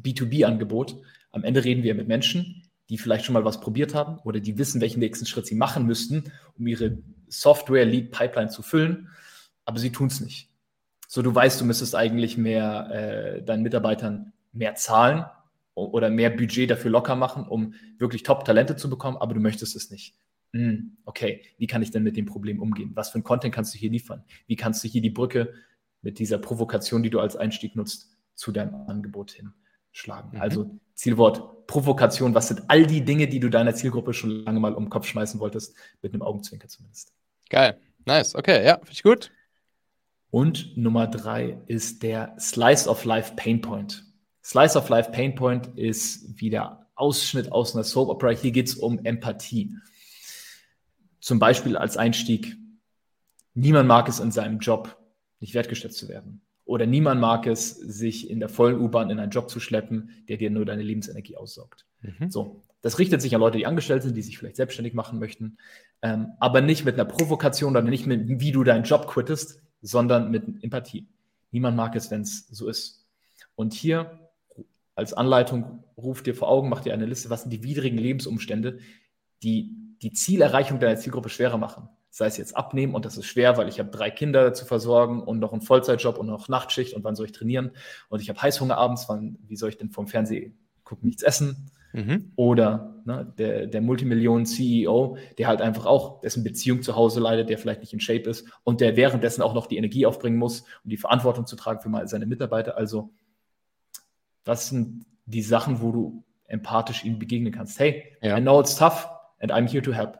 B2B-Angebot, 0.00 1.00
am 1.32 1.42
Ende 1.42 1.64
reden 1.64 1.82
wir 1.82 1.94
mit 1.94 2.06
Menschen, 2.06 2.65
die 2.88 2.98
vielleicht 2.98 3.24
schon 3.24 3.32
mal 3.32 3.44
was 3.44 3.60
probiert 3.60 3.94
haben 3.94 4.18
oder 4.20 4.40
die 4.40 4.58
wissen, 4.58 4.80
welchen 4.80 5.00
nächsten 5.00 5.26
Schritt 5.26 5.46
sie 5.46 5.54
machen 5.54 5.86
müssten, 5.86 6.32
um 6.58 6.66
ihre 6.66 6.98
Software-Lead-Pipeline 7.28 8.50
zu 8.50 8.62
füllen, 8.62 9.08
aber 9.64 9.78
sie 9.78 9.90
tun 9.90 10.06
es 10.06 10.20
nicht. 10.20 10.50
So, 11.08 11.22
du 11.22 11.34
weißt, 11.34 11.60
du 11.60 11.64
müsstest 11.64 11.94
eigentlich 11.94 12.36
mehr 12.36 12.90
äh, 12.90 13.42
deinen 13.42 13.62
Mitarbeitern 13.62 14.32
mehr 14.52 14.74
zahlen, 14.74 15.24
oder 15.76 16.08
mehr 16.08 16.30
Budget 16.30 16.70
dafür 16.70 16.90
locker 16.90 17.14
machen, 17.14 17.46
um 17.46 17.74
wirklich 17.98 18.22
Top-Talente 18.22 18.76
zu 18.76 18.88
bekommen, 18.88 19.18
aber 19.18 19.34
du 19.34 19.40
möchtest 19.40 19.76
es 19.76 19.90
nicht. 19.90 20.16
Hm, 20.52 20.96
okay, 21.04 21.42
wie 21.58 21.66
kann 21.66 21.82
ich 21.82 21.90
denn 21.90 22.02
mit 22.02 22.16
dem 22.16 22.24
Problem 22.24 22.60
umgehen? 22.62 22.92
Was 22.94 23.10
für 23.10 23.18
ein 23.18 23.24
Content 23.24 23.54
kannst 23.54 23.74
du 23.74 23.78
hier 23.78 23.90
liefern? 23.90 24.24
Wie 24.46 24.56
kannst 24.56 24.82
du 24.82 24.88
hier 24.88 25.02
die 25.02 25.10
Brücke 25.10 25.52
mit 26.00 26.18
dieser 26.18 26.38
Provokation, 26.38 27.02
die 27.02 27.10
du 27.10 27.20
als 27.20 27.36
Einstieg 27.36 27.76
nutzt, 27.76 28.10
zu 28.34 28.52
deinem 28.52 28.74
Angebot 28.88 29.32
hinschlagen? 29.32 30.30
Mhm. 30.32 30.40
Also 30.40 30.80
Zielwort 30.96 31.66
Provokation, 31.66 32.34
was 32.34 32.48
sind 32.48 32.62
all 32.68 32.86
die 32.86 33.04
Dinge, 33.04 33.28
die 33.28 33.38
du 33.38 33.50
deiner 33.50 33.74
Zielgruppe 33.74 34.14
schon 34.14 34.30
lange 34.30 34.60
mal 34.60 34.74
um 34.74 34.84
den 34.84 34.90
Kopf 34.90 35.06
schmeißen 35.06 35.38
wolltest, 35.40 35.76
mit 36.02 36.12
einem 36.12 36.22
Augenzwinker 36.22 36.68
zumindest. 36.68 37.12
Geil, 37.50 37.78
nice, 38.04 38.34
okay, 38.34 38.64
ja, 38.64 38.78
finde 38.78 38.92
ich 38.92 39.02
gut. 39.02 39.30
Und 40.30 40.76
Nummer 40.76 41.06
drei 41.06 41.60
ist 41.66 42.02
der 42.02 42.34
Slice 42.38 42.88
of 42.88 43.04
Life 43.04 43.34
Pain 43.36 43.60
Point. 43.60 44.04
Slice 44.42 44.76
of 44.76 44.88
Life 44.88 45.10
Pain 45.10 45.34
Point 45.34 45.68
ist 45.76 46.40
wie 46.40 46.50
der 46.50 46.86
Ausschnitt 46.94 47.52
aus 47.52 47.74
einer 47.74 47.84
Soap 47.84 48.08
Opera. 48.08 48.30
Hier 48.30 48.52
geht 48.52 48.68
es 48.68 48.74
um 48.74 49.04
Empathie. 49.04 49.76
Zum 51.20 51.38
Beispiel 51.38 51.76
als 51.76 51.96
Einstieg. 51.96 52.56
Niemand 53.54 53.88
mag 53.88 54.08
es 54.08 54.20
in 54.20 54.30
seinem 54.30 54.58
Job 54.58 54.96
nicht 55.40 55.54
wertgeschätzt 55.54 55.98
zu 55.98 56.08
werden. 56.08 56.45
Oder 56.66 56.84
niemand 56.84 57.20
mag 57.20 57.46
es, 57.46 57.70
sich 57.70 58.28
in 58.28 58.40
der 58.40 58.48
vollen 58.48 58.80
U-Bahn 58.80 59.08
in 59.08 59.20
einen 59.20 59.30
Job 59.30 59.48
zu 59.48 59.60
schleppen, 59.60 60.10
der 60.28 60.36
dir 60.36 60.50
nur 60.50 60.66
deine 60.66 60.82
Lebensenergie 60.82 61.36
aussaugt. 61.36 61.86
Mhm. 62.02 62.28
So, 62.28 62.60
das 62.82 62.98
richtet 62.98 63.22
sich 63.22 63.34
an 63.34 63.40
Leute, 63.40 63.56
die 63.56 63.66
angestellt 63.66 64.02
sind, 64.02 64.16
die 64.16 64.22
sich 64.22 64.36
vielleicht 64.36 64.56
selbstständig 64.56 64.92
machen 64.92 65.20
möchten, 65.20 65.58
ähm, 66.02 66.32
aber 66.40 66.60
nicht 66.60 66.84
mit 66.84 66.94
einer 66.94 67.04
Provokation 67.04 67.70
oder 67.70 67.82
nicht 67.82 68.06
mit, 68.06 68.40
wie 68.40 68.50
du 68.50 68.64
deinen 68.64 68.82
Job 68.82 69.06
quittest, 69.06 69.62
sondern 69.80 70.30
mit 70.30 70.62
Empathie. 70.62 71.06
Niemand 71.52 71.76
mag 71.76 71.94
es, 71.94 72.10
wenn 72.10 72.22
es 72.22 72.48
so 72.48 72.68
ist. 72.68 73.06
Und 73.54 73.72
hier 73.72 74.18
als 74.96 75.12
Anleitung 75.12 75.84
ruft 75.96 76.26
dir 76.26 76.34
vor 76.34 76.48
Augen, 76.48 76.68
macht 76.68 76.84
dir 76.84 76.94
eine 76.94 77.06
Liste, 77.06 77.30
was 77.30 77.42
sind 77.42 77.52
die 77.52 77.62
widrigen 77.62 77.98
Lebensumstände, 77.98 78.80
die 79.42 79.76
die 80.02 80.12
Zielerreichung 80.12 80.80
deiner 80.80 80.96
Zielgruppe 80.96 81.28
schwerer 81.28 81.58
machen. 81.58 81.88
Sei 82.16 82.28
es 82.28 82.38
jetzt 82.38 82.56
abnehmen 82.56 82.94
und 82.94 83.04
das 83.04 83.18
ist 83.18 83.26
schwer, 83.26 83.58
weil 83.58 83.68
ich 83.68 83.78
habe 83.78 83.90
drei 83.90 84.10
Kinder 84.10 84.54
zu 84.54 84.64
versorgen 84.64 85.22
und 85.22 85.38
noch 85.38 85.52
einen 85.52 85.60
Vollzeitjob 85.60 86.16
und 86.16 86.28
noch 86.28 86.48
Nachtschicht 86.48 86.94
und 86.94 87.04
wann 87.04 87.14
soll 87.14 87.26
ich 87.26 87.32
trainieren 87.32 87.72
und 88.08 88.22
ich 88.22 88.30
habe 88.30 88.40
Heißhunger 88.40 88.78
abends, 88.78 89.06
wann, 89.10 89.36
wie 89.46 89.54
soll 89.54 89.68
ich 89.68 89.76
denn 89.76 89.90
vom 89.90 90.06
Fernsehen 90.06 90.56
gucken, 90.82 91.08
nichts 91.08 91.22
essen? 91.22 91.70
Mhm. 91.92 92.32
Oder 92.34 93.02
ne, 93.04 93.30
der, 93.36 93.66
der 93.66 93.82
Multimillionen-CEO, 93.82 95.18
der 95.36 95.46
halt 95.46 95.60
einfach 95.60 95.84
auch, 95.84 96.22
dessen 96.22 96.42
Beziehung 96.42 96.80
zu 96.80 96.96
Hause 96.96 97.20
leidet, 97.20 97.50
der 97.50 97.58
vielleicht 97.58 97.80
nicht 97.82 97.92
in 97.92 98.00
Shape 98.00 98.30
ist 98.30 98.48
und 98.64 98.80
der 98.80 98.96
währenddessen 98.96 99.42
auch 99.42 99.52
noch 99.52 99.66
die 99.66 99.76
Energie 99.76 100.06
aufbringen 100.06 100.38
muss, 100.38 100.60
um 100.84 100.88
die 100.88 100.96
Verantwortung 100.96 101.44
zu 101.44 101.54
tragen 101.54 101.82
für 101.82 102.06
seine 102.08 102.24
Mitarbeiter. 102.24 102.78
Also 102.78 103.10
was 104.46 104.70
sind 104.70 105.04
die 105.26 105.42
Sachen, 105.42 105.82
wo 105.82 105.92
du 105.92 106.24
empathisch 106.46 107.04
ihnen 107.04 107.18
begegnen 107.18 107.52
kannst? 107.52 107.78
Hey, 107.78 108.16
ja. 108.22 108.38
I 108.38 108.40
know 108.40 108.58
it's 108.58 108.74
tough 108.74 109.06
and 109.38 109.52
I'm 109.52 109.68
here 109.68 109.82
to 109.82 109.92
help. 109.92 110.16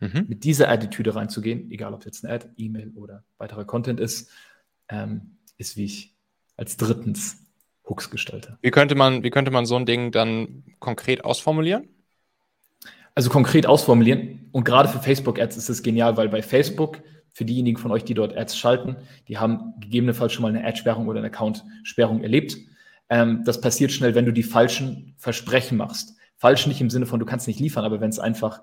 Mhm. 0.00 0.26
Mit 0.28 0.44
dieser 0.44 0.68
Attitüde 0.68 1.14
reinzugehen, 1.14 1.70
egal 1.70 1.94
ob 1.94 2.00
es 2.00 2.06
jetzt 2.06 2.24
eine 2.24 2.34
Ad, 2.34 2.48
E-Mail 2.56 2.92
oder 2.96 3.24
weiterer 3.38 3.64
Content 3.64 3.98
ist, 3.98 4.30
ähm, 4.88 5.38
ist 5.56 5.76
wie 5.76 5.84
ich 5.84 6.14
als 6.56 6.76
drittens 6.76 7.38
Hooks 7.88 8.10
gestalte. 8.10 8.58
Wie 8.62 8.70
könnte 8.70 8.94
man, 8.94 9.22
wie 9.22 9.30
könnte 9.30 9.50
man 9.50 9.64
so 9.66 9.76
ein 9.76 9.86
Ding 9.86 10.10
dann 10.10 10.64
konkret 10.80 11.24
ausformulieren? 11.24 11.88
Also 13.14 13.30
konkret 13.30 13.66
ausformulieren. 13.66 14.48
Und 14.52 14.64
gerade 14.64 14.88
für 14.88 14.98
Facebook-Ads 14.98 15.56
ist 15.56 15.68
es 15.70 15.82
genial, 15.82 16.16
weil 16.16 16.28
bei 16.28 16.42
Facebook, 16.42 17.00
für 17.32 17.44
diejenigen 17.44 17.78
von 17.78 17.90
euch, 17.90 18.04
die 18.04 18.14
dort 18.14 18.36
Ads 18.36 18.58
schalten, 18.58 18.96
die 19.28 19.38
haben 19.38 19.74
gegebenenfalls 19.80 20.32
schon 20.32 20.42
mal 20.42 20.48
eine 20.48 20.66
Ad-Sperrung 20.66 21.06
oder 21.06 21.18
eine 21.18 21.28
Account-Sperrung 21.28 22.22
erlebt. 22.22 22.56
Ähm, 23.08 23.42
das 23.44 23.60
passiert 23.60 23.92
schnell, 23.92 24.14
wenn 24.14 24.26
du 24.26 24.32
die 24.32 24.42
falschen 24.42 25.14
Versprechen 25.16 25.78
machst. 25.78 26.16
Falsch 26.36 26.66
nicht 26.66 26.80
im 26.80 26.90
Sinne 26.90 27.06
von, 27.06 27.20
du 27.20 27.26
kannst 27.26 27.46
nicht 27.46 27.60
liefern, 27.60 27.84
aber 27.84 28.00
wenn 28.00 28.10
es 28.10 28.18
einfach 28.18 28.60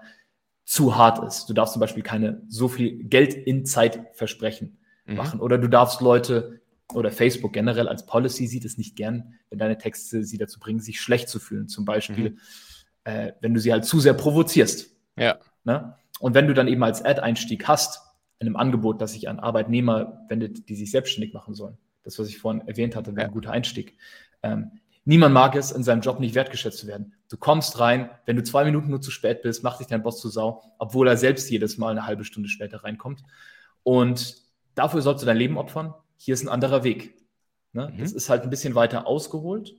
zu 0.66 0.96
hart 0.96 1.24
ist. 1.26 1.48
Du 1.50 1.54
darfst 1.54 1.74
zum 1.74 1.80
Beispiel 1.80 2.04
keine 2.04 2.42
so 2.48 2.68
viel 2.68 3.04
Geld 3.04 3.34
in 3.34 3.66
Zeit 3.66 4.06
versprechen 4.14 4.78
mhm. 5.06 5.16
machen. 5.16 5.40
Oder 5.40 5.58
du 5.58 5.68
darfst 5.68 6.02
Leute 6.02 6.62
oder 6.94 7.12
Facebook 7.12 7.54
generell 7.54 7.88
als 7.88 8.06
Policy 8.06 8.48
sieht 8.48 8.66
es 8.66 8.78
nicht 8.78 8.96
gern, 8.96 9.36
wenn 9.50 9.60
deine 9.60 9.78
Texte 9.78 10.24
sie 10.24 10.38
dazu 10.38 10.60
bringen, 10.60 10.80
sich 10.80 11.02
schlecht 11.02 11.30
zu 11.30 11.40
fühlen. 11.40 11.68
Zum 11.68 11.86
Beispiel, 11.86 12.32
mhm. 12.32 12.38
äh, 13.04 13.34
wenn 13.42 13.54
du 13.54 13.60
sie 13.60 13.72
halt 13.72 13.86
zu 13.86 14.00
sehr 14.00 14.14
provozierst. 14.14 14.96
Ja. 15.18 15.38
Ne? 15.64 15.96
Und 16.20 16.36
wenn 16.36 16.48
du 16.48 16.54
dann 16.54 16.68
eben 16.68 16.84
als 16.84 17.04
Ad-Einstieg 17.04 17.68
hast, 17.68 18.02
in 18.40 18.48
einem 18.48 18.56
Angebot, 18.58 19.02
das 19.02 19.14
sich 19.14 19.30
an 19.30 19.40
Arbeitnehmer 19.40 20.26
wendet, 20.28 20.68
die 20.68 20.76
sich 20.76 20.92
selbstständig 20.92 21.34
machen 21.34 21.54
sollen. 21.54 21.78
Das, 22.04 22.20
was 22.20 22.28
ich 22.28 22.38
vorhin 22.38 22.68
erwähnt 22.68 22.96
hatte, 22.96 23.16
wäre 23.16 23.22
ja. 23.22 23.28
ein 23.28 23.34
guter 23.34 23.52
Einstieg 23.52 23.98
ähm, 24.42 24.72
Niemand 25.06 25.34
mag 25.34 25.56
es, 25.56 25.72
in 25.72 25.84
seinem 25.84 26.02
Job 26.02 26.20
nicht 26.20 26.34
wertgeschätzt 26.34 26.78
zu 26.78 26.88
werden. 26.88 27.14
Du 27.30 27.36
kommst 27.36 27.80
rein, 27.80 28.10
wenn 28.26 28.38
du 28.38 28.44
zwei 28.44 28.64
Minuten 28.64 28.90
nur 28.90 29.02
zu 29.02 29.12
spät 29.12 29.42
bist, 29.42 29.64
macht 29.64 29.80
dich 29.80 29.88
dein 29.88 30.02
Boss 30.02 30.22
zu 30.22 30.30
Sau, 30.30 30.64
obwohl 30.78 31.08
er 31.08 31.18
selbst 31.18 31.50
jedes 31.50 31.78
Mal 31.78 31.92
eine 31.92 32.06
halbe 32.06 32.24
Stunde 32.24 32.48
später 32.48 32.84
reinkommt. 32.84 33.24
Und 33.84 34.38
dafür 34.76 35.02
sollst 35.02 35.22
du 35.22 35.26
dein 35.26 35.38
Leben 35.38 35.58
opfern. 35.58 35.94
Hier 36.16 36.34
ist 36.34 36.44
ein 36.44 36.50
anderer 36.50 36.84
Weg. 36.84 37.18
Ne? 37.74 37.92
Mhm. 37.94 38.00
Das 38.00 38.14
ist 38.14 38.30
halt 38.30 38.44
ein 38.44 38.50
bisschen 38.50 38.76
weiter 38.76 39.06
ausgeholt. 39.06 39.76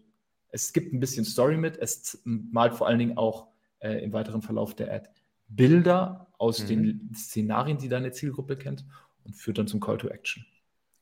Es 0.51 0.73
gibt 0.73 0.93
ein 0.93 1.01
bisschen 1.01 1.25
Story 1.25 1.57
mit. 1.57 1.79
Es 1.79 2.21
malt 2.25 2.75
vor 2.75 2.87
allen 2.87 2.99
Dingen 2.99 3.17
auch 3.17 3.49
äh, 3.79 4.05
im 4.05 4.13
weiteren 4.13 4.43
Verlauf 4.43 4.75
der 4.75 4.93
Ad 4.93 5.09
Bilder 5.49 6.27
aus 6.39 6.63
mhm. 6.63 6.67
den 6.67 7.11
Szenarien, 7.15 7.79
die 7.79 7.89
deine 7.89 8.13
Zielgruppe 8.13 8.57
kennt 8.57 8.85
und 9.25 9.35
führt 9.35 9.59
dann 9.59 9.67
zum 9.67 9.81
Call 9.81 9.99
to 9.99 10.09
Action. 10.09 10.45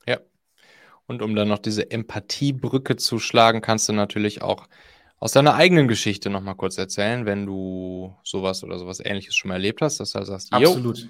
Ja. 0.07 0.19
Und 1.05 1.21
um 1.21 1.35
dann 1.35 1.49
noch 1.49 1.59
diese 1.59 1.91
Empathiebrücke 1.91 2.95
zu 2.95 3.19
schlagen, 3.19 3.61
kannst 3.61 3.89
du 3.89 3.93
natürlich 3.93 4.41
auch 4.41 4.67
aus 5.19 5.31
deiner 5.31 5.55
eigenen 5.55 5.87
Geschichte 5.87 6.29
noch 6.29 6.41
mal 6.41 6.53
kurz 6.53 6.77
erzählen, 6.77 7.25
wenn 7.25 7.45
du 7.45 8.15
sowas 8.23 8.63
oder 8.63 8.77
sowas 8.77 8.99
ähnliches 8.99 9.35
schon 9.35 9.49
mal 9.49 9.55
erlebt 9.55 9.81
hast, 9.81 9.99
dass 9.99 10.11
du 10.11 10.23
sagst, 10.23 10.51
Absolut. 10.51 11.07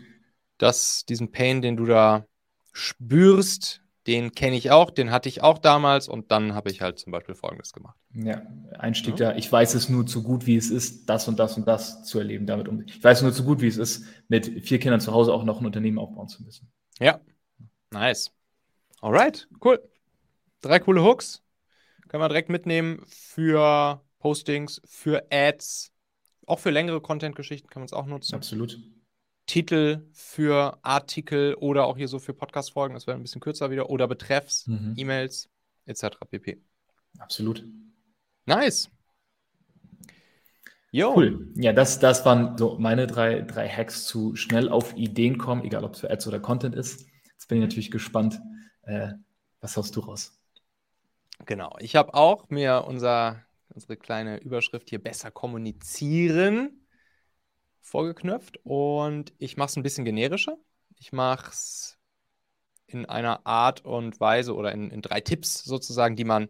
dass 0.58 1.06
diesen 1.06 1.32
Pain, 1.32 1.62
den 1.62 1.78
du 1.78 1.86
da 1.86 2.26
spürst, 2.74 3.82
den 4.06 4.34
kenne 4.34 4.56
ich 4.58 4.72
auch, 4.72 4.92
den 4.92 5.12
hatte 5.12 5.30
ich 5.30 5.42
auch 5.42 5.58
damals 5.58 6.08
und 6.08 6.32
dann 6.32 6.54
habe 6.54 6.70
ich 6.70 6.82
halt 6.82 7.00
zum 7.00 7.12
Beispiel 7.12 7.36
Folgendes 7.36 7.72
gemacht. 7.72 7.98
Ja, 8.14 8.42
Einstieg 8.78 9.18
ja. 9.18 9.32
da, 9.32 9.38
ich 9.38 9.52
weiß 9.52 9.74
es 9.76 9.90
nur 9.90 10.06
zu 10.06 10.22
gut, 10.22 10.46
wie 10.46 10.58
es 10.58 10.70
ist, 10.70 11.10
das 11.10 11.28
und 11.28 11.40
das 11.40 11.58
und 11.58 11.68
das 11.68 12.04
zu 12.04 12.20
erleben, 12.20 12.46
damit 12.46 12.68
um. 12.68 12.84
Ich 12.86 13.02
weiß 13.04 13.22
nur 13.22 13.32
zu 13.32 13.44
gut, 13.44 13.62
wie 13.62 13.68
es 13.68 13.78
ist, 13.78 14.06
mit 14.28 14.64
vier 14.64 14.80
Kindern 14.80 15.00
zu 15.00 15.14
Hause 15.14 15.34
auch 15.34 15.44
noch 15.44 15.62
ein 15.62 15.66
Unternehmen 15.66 15.98
aufbauen 15.98 16.28
zu 16.28 16.44
müssen. 16.44 16.72
Ja, 17.00 17.20
nice. 17.92 18.32
Alright, 19.04 19.50
cool. 19.62 19.84
Drei 20.62 20.80
coole 20.80 21.04
Hooks. 21.04 21.44
Können 22.08 22.24
wir 22.24 22.30
direkt 22.30 22.48
mitnehmen 22.48 23.04
für 23.06 24.02
Postings, 24.20 24.82
für 24.86 25.28
Ads, 25.30 25.92
auch 26.48 26.60
für 26.60 26.70
längere 26.70 27.02
Content-Geschichten 27.02 27.68
kann 27.68 27.82
man 27.82 27.88
es 27.88 27.92
auch 27.92 28.06
nutzen. 28.06 28.34
Absolut. 28.34 28.80
Titel 29.46 30.08
für 30.14 30.80
Artikel 30.84 31.56
oder 31.56 31.84
auch 31.84 31.98
hier 31.98 32.08
so 32.08 32.18
für 32.18 32.34
Podcast-Folgen, 32.34 32.94
das 32.94 33.06
wäre 33.06 33.18
ein 33.18 33.22
bisschen 33.22 33.42
kürzer 33.42 33.70
wieder, 33.72 33.90
oder 33.90 34.08
Betreffs, 34.08 34.68
mhm. 34.68 34.94
E-Mails 34.96 35.50
etc. 35.86 36.20
pp. 36.30 36.62
Absolut. 37.20 37.66
Nice. 38.46 38.90
Jo. 40.92 41.14
Cool. 41.14 41.52
Ja, 41.56 41.74
das, 41.74 42.00
das 42.00 42.26
waren 42.26 42.58
so 42.58 42.80
meine 42.80 43.06
drei, 43.06 43.42
drei 43.42 43.68
Hacks 43.68 44.06
zu 44.06 44.38
schnell 44.38 44.70
auf 44.70 44.96
Ideen 44.96 45.38
kommen, 45.38 45.66
egal 45.66 45.84
ob 45.84 45.96
es 45.96 46.00
für 46.00 46.10
Ads 46.10 46.28
oder 46.28 46.40
Content 46.40 46.74
ist. 46.74 47.06
Jetzt 47.34 47.50
bin 47.50 47.58
ich 47.58 47.64
natürlich 47.64 47.92
gespannt, 47.92 48.40
äh, 48.84 49.10
was 49.62 49.78
haust 49.78 49.96
du 49.96 50.02
raus? 50.02 50.34
Genau. 51.46 51.76
Ich 51.80 51.96
habe 51.96 52.14
auch 52.14 52.50
mir 52.50 52.86
unser, 52.88 53.44
unsere 53.70 53.98
kleine 53.98 54.38
Überschrift 54.38 54.90
hier 54.90 55.02
besser 55.02 55.32
kommunizieren 55.32 56.80
vorgeknöpft 57.82 58.60
und 58.64 59.34
ich 59.38 59.58
mache 59.58 59.70
es 59.70 59.76
ein 59.76 59.84
bisschen 59.84 60.06
generischer. 60.06 60.58
Ich 60.98 61.12
mache 61.12 61.52
es 61.52 62.00
in 62.88 63.06
einer 63.06 63.46
Art 63.46 63.84
und 63.84 64.20
Weise 64.20 64.56
oder 64.56 64.72
in, 64.72 64.90
in 64.90 65.02
drei 65.02 65.22
Tipps 65.22 65.64
sozusagen, 65.64 66.16
die 66.16 66.24
man 66.24 66.48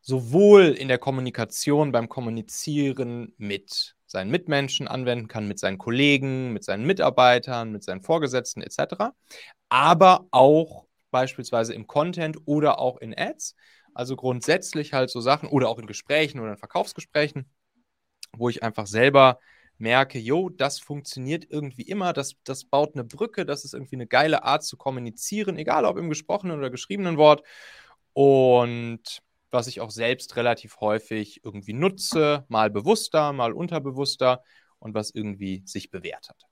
sowohl 0.00 0.70
in 0.72 0.88
der 0.88 0.98
Kommunikation 0.98 1.92
beim 1.92 2.08
Kommunizieren 2.08 3.32
mit 3.38 3.94
seinen 4.06 4.30
Mitmenschen 4.30 4.88
anwenden 4.88 5.28
kann, 5.28 5.46
mit 5.46 5.58
seinen 5.58 5.78
Kollegen, 5.78 6.52
mit 6.52 6.64
seinen 6.64 6.84
Mitarbeitern, 6.84 7.70
mit 7.70 7.84
seinen 7.84 8.02
Vorgesetzten 8.02 8.62
etc., 8.62 9.12
aber 9.68 10.26
auch 10.32 10.86
beispielsweise 11.12 11.74
im 11.74 11.86
Content 11.86 12.38
oder 12.46 12.80
auch 12.80 12.98
in 12.98 13.16
Ads. 13.16 13.54
Also 13.94 14.16
grundsätzlich 14.16 14.92
halt 14.92 15.10
so 15.10 15.20
Sachen 15.20 15.48
oder 15.48 15.68
auch 15.68 15.78
in 15.78 15.86
Gesprächen 15.86 16.40
oder 16.40 16.52
in 16.52 16.58
Verkaufsgesprächen, 16.58 17.48
wo 18.36 18.48
ich 18.48 18.64
einfach 18.64 18.88
selber 18.88 19.38
merke, 19.78 20.18
jo, 20.18 20.48
das 20.48 20.78
funktioniert 20.80 21.46
irgendwie 21.48 21.82
immer, 21.82 22.12
das, 22.12 22.36
das 22.44 22.64
baut 22.64 22.94
eine 22.94 23.04
Brücke, 23.04 23.44
das 23.46 23.64
ist 23.64 23.74
irgendwie 23.74 23.96
eine 23.96 24.06
geile 24.06 24.44
Art 24.44 24.64
zu 24.64 24.76
kommunizieren, 24.76 25.56
egal 25.56 25.84
ob 25.84 25.98
im 25.98 26.08
gesprochenen 26.08 26.58
oder 26.58 26.70
geschriebenen 26.70 27.16
Wort. 27.16 27.42
Und 28.14 29.22
was 29.50 29.66
ich 29.66 29.80
auch 29.80 29.90
selbst 29.90 30.36
relativ 30.36 30.80
häufig 30.80 31.44
irgendwie 31.44 31.74
nutze, 31.74 32.46
mal 32.48 32.70
bewusster, 32.70 33.32
mal 33.32 33.52
unterbewusster 33.52 34.42
und 34.78 34.94
was 34.94 35.10
irgendwie 35.10 35.62
sich 35.66 35.90
bewährt 35.90 36.28
hat. 36.28 36.51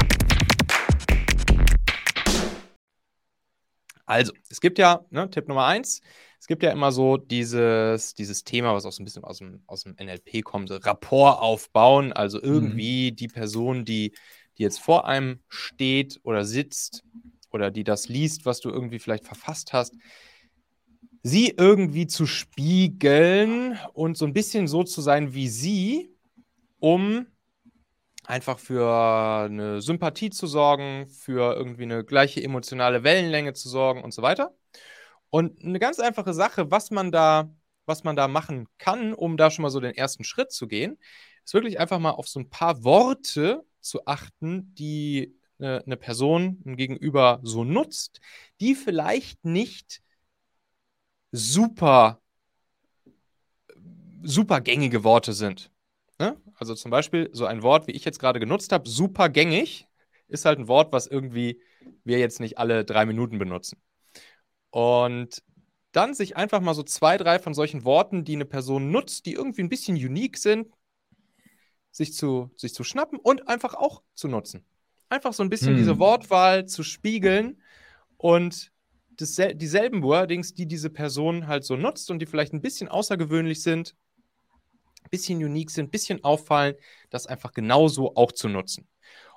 Also, 4.11 4.33
es 4.49 4.59
gibt 4.59 4.77
ja, 4.77 5.05
ne, 5.09 5.29
Tipp 5.29 5.47
Nummer 5.47 5.67
eins, 5.67 6.01
es 6.37 6.45
gibt 6.45 6.63
ja 6.63 6.71
immer 6.71 6.91
so 6.91 7.15
dieses, 7.15 8.13
dieses 8.13 8.43
Thema, 8.43 8.73
was 8.73 8.85
auch 8.85 8.91
so 8.91 9.01
ein 9.01 9.05
bisschen 9.05 9.23
aus 9.23 9.37
dem, 9.37 9.63
aus 9.67 9.83
dem 9.83 9.95
NLP 9.95 10.43
kommt, 10.43 10.67
so 10.67 10.75
Rapport 10.75 11.39
aufbauen, 11.39 12.11
also 12.11 12.37
mhm. 12.39 12.43
irgendwie 12.43 13.11
mhm. 13.11 13.15
die 13.15 13.27
Person, 13.29 13.85
die, 13.85 14.11
die 14.57 14.63
jetzt 14.63 14.81
vor 14.81 15.07
einem 15.07 15.39
steht 15.47 16.19
oder 16.23 16.43
sitzt 16.43 17.05
oder 17.51 17.71
die 17.71 17.85
das 17.85 18.09
liest, 18.09 18.45
was 18.45 18.59
du 18.59 18.69
irgendwie 18.69 18.99
vielleicht 18.99 19.23
verfasst 19.23 19.71
hast, 19.71 19.95
sie 21.23 21.53
irgendwie 21.57 22.05
zu 22.05 22.25
spiegeln 22.25 23.79
und 23.93 24.17
so 24.17 24.25
ein 24.25 24.33
bisschen 24.33 24.67
so 24.67 24.83
zu 24.83 24.99
sein 24.99 25.33
wie 25.33 25.47
sie, 25.47 26.13
um 26.79 27.27
einfach 28.31 28.59
für 28.59 29.45
eine 29.45 29.81
Sympathie 29.81 30.29
zu 30.29 30.47
sorgen, 30.47 31.07
für 31.09 31.53
irgendwie 31.53 31.83
eine 31.83 32.05
gleiche 32.05 32.41
emotionale 32.41 33.03
Wellenlänge 33.03 33.53
zu 33.53 33.69
sorgen 33.69 34.03
und 34.03 34.13
so 34.13 34.21
weiter. 34.21 34.55
Und 35.29 35.63
eine 35.63 35.79
ganz 35.79 35.99
einfache 35.99 36.33
Sache, 36.33 36.71
was 36.71 36.91
man 36.91 37.11
da, 37.11 37.53
was 37.85 38.03
man 38.03 38.15
da 38.15 38.27
machen 38.29 38.67
kann, 38.77 39.13
um 39.13 39.37
da 39.37 39.51
schon 39.51 39.63
mal 39.63 39.69
so 39.69 39.81
den 39.81 39.95
ersten 39.95 40.23
Schritt 40.23 40.51
zu 40.51 40.67
gehen, 40.67 40.97
ist 41.43 41.53
wirklich 41.53 41.79
einfach 41.79 41.99
mal 41.99 42.11
auf 42.11 42.27
so 42.27 42.39
ein 42.39 42.49
paar 42.49 42.83
Worte 42.85 43.65
zu 43.81 44.05
achten, 44.05 44.73
die 44.75 45.35
eine, 45.59 45.83
eine 45.85 45.97
Person 45.97 46.61
ein 46.65 46.77
Gegenüber 46.77 47.39
so 47.43 47.65
nutzt, 47.65 48.21
die 48.61 48.75
vielleicht 48.75 49.43
nicht 49.43 50.01
super 51.31 52.21
super 54.23 54.61
gängige 54.61 55.03
Worte 55.03 55.33
sind. 55.33 55.71
Ne? 56.19 56.37
Also 56.61 56.75
zum 56.75 56.91
Beispiel 56.91 57.27
so 57.33 57.47
ein 57.47 57.63
Wort, 57.63 57.87
wie 57.87 57.91
ich 57.91 58.05
jetzt 58.05 58.19
gerade 58.19 58.39
genutzt 58.39 58.71
habe, 58.71 58.87
super 58.87 59.29
gängig, 59.29 59.87
ist 60.27 60.45
halt 60.45 60.59
ein 60.59 60.67
Wort, 60.67 60.93
was 60.93 61.07
irgendwie 61.07 61.59
wir 62.03 62.19
jetzt 62.19 62.39
nicht 62.39 62.59
alle 62.59 62.85
drei 62.85 63.07
Minuten 63.07 63.39
benutzen. 63.39 63.81
Und 64.69 65.41
dann 65.91 66.13
sich 66.13 66.37
einfach 66.37 66.61
mal 66.61 66.75
so 66.75 66.83
zwei, 66.83 67.17
drei 67.17 67.39
von 67.39 67.55
solchen 67.55 67.83
Worten, 67.83 68.25
die 68.25 68.35
eine 68.35 68.45
Person 68.45 68.91
nutzt, 68.91 69.25
die 69.25 69.33
irgendwie 69.33 69.63
ein 69.63 69.69
bisschen 69.69 69.95
unique 69.95 70.37
sind, 70.37 70.67
sich 71.89 72.13
zu, 72.13 72.51
sich 72.55 72.75
zu 72.75 72.83
schnappen 72.83 73.17
und 73.17 73.47
einfach 73.47 73.73
auch 73.73 74.03
zu 74.13 74.27
nutzen. 74.27 74.63
Einfach 75.09 75.33
so 75.33 75.41
ein 75.41 75.49
bisschen 75.49 75.69
hm. 75.69 75.77
diese 75.77 75.97
Wortwahl 75.97 76.67
zu 76.67 76.83
spiegeln 76.83 77.59
und 78.17 78.71
dieselben 79.19 80.03
Wordings, 80.03 80.53
die 80.53 80.67
diese 80.67 80.91
Person 80.91 81.47
halt 81.47 81.63
so 81.63 81.75
nutzt 81.75 82.11
und 82.11 82.19
die 82.19 82.27
vielleicht 82.27 82.53
ein 82.53 82.61
bisschen 82.61 82.87
außergewöhnlich 82.87 83.63
sind, 83.63 83.95
bisschen 85.09 85.43
unique 85.43 85.71
sind, 85.71 85.91
bisschen 85.91 86.23
auffallen, 86.23 86.75
das 87.09 87.27
einfach 87.27 87.51
genauso 87.51 88.15
auch 88.15 88.31
zu 88.31 88.47
nutzen. 88.47 88.87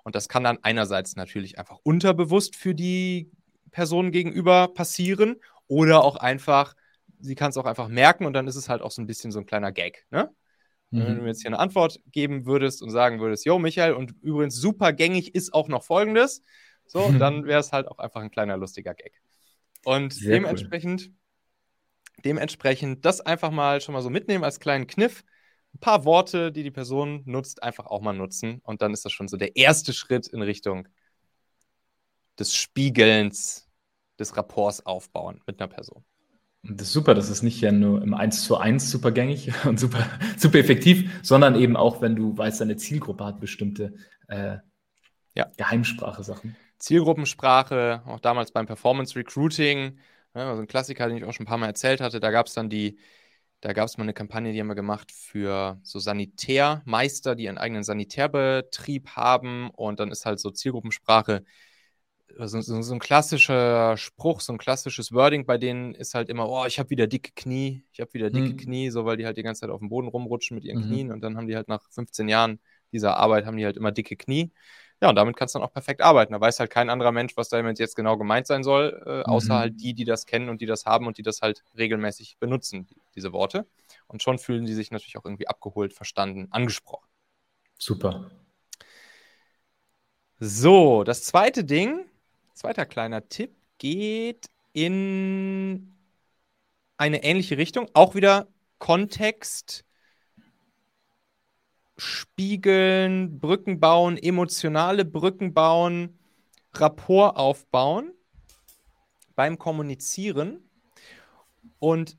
Und 0.05 0.15
das 0.15 0.29
kann 0.29 0.45
dann 0.45 0.59
einerseits 0.63 1.17
natürlich 1.17 1.59
einfach 1.59 1.79
unterbewusst 1.83 2.57
für 2.57 2.75
die 2.75 3.31
Person 3.71 4.13
gegenüber 4.13 4.69
passieren 4.69 5.37
oder 5.67 6.05
auch 6.05 6.17
einfach, 6.17 6.75
sie 7.19 7.35
kann 7.35 7.51
es 7.51 7.57
auch 7.57 7.65
einfach 7.65 7.89
merken 7.89 8.27
und 8.27 8.35
dann 8.35 8.47
ist 8.47 8.57
es 8.57 8.69
halt 8.69 8.83
auch 8.83 8.91
so 8.91 9.03
ein 9.03 9.07
bisschen 9.07 9.33
so 9.33 9.41
ein 9.41 9.47
kleiner 9.47 9.73
Gag. 9.73 10.07
Ne? 10.11 10.31
Mhm. 10.91 11.01
Wenn 11.01 11.17
du 11.17 11.23
mir 11.23 11.29
jetzt 11.29 11.41
hier 11.41 11.49
eine 11.49 11.59
Antwort 11.59 12.01
geben 12.13 12.47
würdest 12.47 12.83
und 12.83 12.91
sagen 12.91 13.19
würdest, 13.21 13.45
yo, 13.45 13.59
Michael, 13.59 13.95
und 13.95 14.15
übrigens 14.23 14.57
super 14.57 14.93
gängig 14.93 15.35
ist 15.35 15.53
auch 15.53 15.69
noch 15.69 15.83
folgendes, 15.83 16.43
so, 16.87 17.11
dann 17.19 17.47
wäre 17.47 17.61
es 17.61 17.73
halt 17.73 17.89
auch 17.89 17.99
einfach 17.99 18.21
ein 18.21 18.31
kleiner 18.31 18.57
lustiger 18.57 18.95
Gag. 18.95 19.21
Und 19.85 20.13
Sehr 20.13 20.35
dementsprechend, 20.35 21.07
cool. 21.07 22.23
dementsprechend 22.25 23.05
das 23.05 23.21
einfach 23.21 23.51
mal 23.51 23.81
schon 23.81 23.95
mal 23.95 24.03
so 24.03 24.11
mitnehmen 24.11 24.45
als 24.45 24.61
kleinen 24.61 24.87
Kniff. 24.87 25.25
Ein 25.75 25.81
paar 25.81 26.05
Worte, 26.05 26.53
die 26.53 26.63
die 26.63 26.71
Person 26.71 27.23
nutzt, 27.27 27.63
einfach 27.63 27.87
auch 27.87 28.01
mal 28.01 28.13
nutzen. 28.13 28.61
Und 28.65 28.83
dann 28.83 28.93
ist 28.93 29.05
das 29.05 29.13
schon 29.13 29.29
so 29.29 29.37
der 29.37 29.57
erste 29.57 29.93
Schritt 29.93 30.27
in 30.29 30.43
Richtung 30.43 30.89
des 32.39 32.55
Spiegelns, 32.55 33.69
des 34.19 34.37
Rapports 34.37 34.87
aufbauen 34.87 35.41
mit 35.47 35.61
einer 35.61 35.69
Person. 35.69 36.05
Das 36.63 36.89
ist 36.89 36.95
super, 36.95 37.15
das 37.15 37.29
ist 37.29 37.43
nicht 37.43 37.61
ja 37.61 37.73
nur 37.73 38.01
im 38.03 38.15
1 38.15 38.45
zu 38.45 38.57
1 38.57 38.91
super 38.91 39.13
gängig 39.13 39.53
und 39.67 39.79
super, 39.79 40.07
super 40.39 40.59
effektiv, 40.59 41.11
sondern 41.23 41.57
eben 41.57 41.77
auch, 41.77 42.01
wenn 42.01 42.17
du 42.17 42.37
weißt, 42.37 42.61
deine 42.61 42.77
Zielgruppe 42.77 43.25
hat 43.25 43.41
bestimmte 43.41 43.95
äh, 44.29 44.57
ja. 45.35 45.51
Geheimsprache-Sachen. 45.57 46.57
Zielgruppensprache, 46.79 48.03
auch 48.07 48.21
damals 48.21 48.53
beim 48.53 48.67
Performance 48.67 49.15
Recruiting, 49.17 49.99
ja, 50.35 50.51
also 50.51 50.63
ein 50.63 50.69
Klassiker, 50.69 51.09
den 51.09 51.19
ich 51.19 51.25
auch 51.25 51.33
schon 51.33 51.45
ein 51.45 51.49
paar 51.49 51.59
Mal 51.59 51.67
erzählt 51.67 52.01
hatte, 52.01 52.19
da 52.21 52.31
gab 52.31 52.47
es 52.47 52.55
dann 52.55 52.71
die, 52.71 52.99
da 53.65 53.73
gab 53.73 53.87
es 53.87 53.97
mal 53.97 54.03
eine 54.03 54.13
Kampagne, 54.13 54.53
die 54.53 54.61
haben 54.61 54.67
wir 54.67 54.75
gemacht 54.75 55.11
für 55.11 55.81
so 55.83 55.99
Sanitärmeister, 55.99 57.35
die 57.35 57.49
einen 57.49 57.57
eigenen 57.57 57.83
Sanitärbetrieb 57.83 59.09
haben 59.17 59.71
und 59.71 60.01
dann 60.01 60.11
ist 60.11 60.27
halt 60.27 60.39
so 60.39 60.51
Zielgruppensprache 60.51 61.45
so, 62.37 62.61
so, 62.61 62.83
so, 62.83 62.93
ein 62.93 62.99
klassischer 62.99 63.97
Spruch, 63.97 64.43
so 64.43 64.53
ein 64.53 64.59
klassisches 64.59 65.13
Wording 65.13 65.47
bei 65.47 65.57
denen 65.57 65.95
ist 65.95 66.13
halt 66.13 66.29
immer, 66.29 66.47
oh, 66.47 66.67
ich 66.67 66.79
habe 66.79 66.91
wieder 66.91 67.07
dicke 67.07 67.33
Knie, 67.35 67.87
ich 67.91 68.01
habe 68.01 68.13
wieder 68.13 68.29
dicke 68.29 68.51
mhm. 68.51 68.57
Knie, 68.59 68.91
so 68.91 69.07
weil 69.07 69.17
die 69.17 69.25
halt 69.25 69.39
die 69.39 69.43
ganze 69.43 69.63
Zeit 69.63 69.71
auf 69.71 69.81
dem 69.81 69.89
Boden 69.89 70.09
rumrutschen 70.09 70.57
mit 70.57 70.65
ihren 70.65 70.81
mhm. 70.81 70.89
Knien 70.89 71.13
und 71.13 71.23
dann 71.23 71.39
haben 71.39 71.47
die 71.47 71.57
halt 71.57 71.69
nach 71.69 71.89
15 71.91 72.29
Jahren 72.29 72.61
dieser 72.93 73.17
Arbeit 73.17 73.47
haben 73.47 73.57
die 73.57 73.65
halt 73.65 73.79
immer 73.79 73.93
dicke 73.93 74.17
Knie. 74.17 74.53
Ja, 75.01 75.09
und 75.09 75.17
damit 75.17 75.37
kannst 75.37 75.55
du 75.55 75.59
dann 75.59 75.67
auch 75.67 75.73
perfekt 75.73 76.01
arbeiten. 76.03 76.35
Da 76.35 76.41
weiß 76.41 76.61
halt 76.61 76.71
kein 76.71 76.89
anderer 76.91 77.13
Mensch, 77.13 77.37
was 77.37 77.49
damit 77.49 77.79
jetzt 77.79 77.97
genau 77.97 78.17
gemeint 78.17 78.47
sein 78.47 78.63
soll, 78.63 79.03
äh, 79.07 79.23
außer 79.23 79.55
mhm. 79.55 79.59
halt 79.59 79.81
die, 79.81 79.95
die 79.95 80.05
das 80.05 80.27
kennen 80.27 80.51
und 80.51 80.61
die 80.61 80.67
das 80.67 80.85
haben 80.85 81.07
und 81.07 81.17
die 81.19 81.23
das 81.23 81.41
halt 81.41 81.65
regelmäßig 81.77 82.37
benutzen, 82.39 82.87
die, 82.87 82.97
diese 83.15 83.33
Worte. 83.33 83.67
Und 84.07 84.23
schon 84.23 84.39
fühlen 84.39 84.67
die 84.67 84.75
sich 84.75 84.91
natürlich 84.91 85.17
auch 85.17 85.25
irgendwie 85.25 85.49
abgeholt, 85.49 85.93
verstanden, 85.95 86.49
angesprochen. 86.51 87.09
Super. 87.79 88.31
So, 90.39 91.05
das 91.05 91.25
zweite 91.25 91.65
Ding, 91.65 92.07
Zweiter 92.55 92.87
kleiner 92.87 93.29
Tipp 93.29 93.53
geht 93.79 94.47
in 94.73 95.93
eine 96.97 97.25
ähnliche 97.25 97.59
Richtung. 97.59 97.91
Auch 97.95 98.15
wieder 98.15 98.47
Kontext, 98.79 99.85
spiegeln, 101.97 103.41
Brücken 103.41 103.81
bauen, 103.81 104.17
emotionale 104.17 105.05
Brücken 105.05 105.53
bauen, 105.53 106.19
Rapport 106.75 107.37
aufbauen 107.37 108.13
beim 109.35 109.59
Kommunizieren. 109.59 110.71
Und 111.81 112.17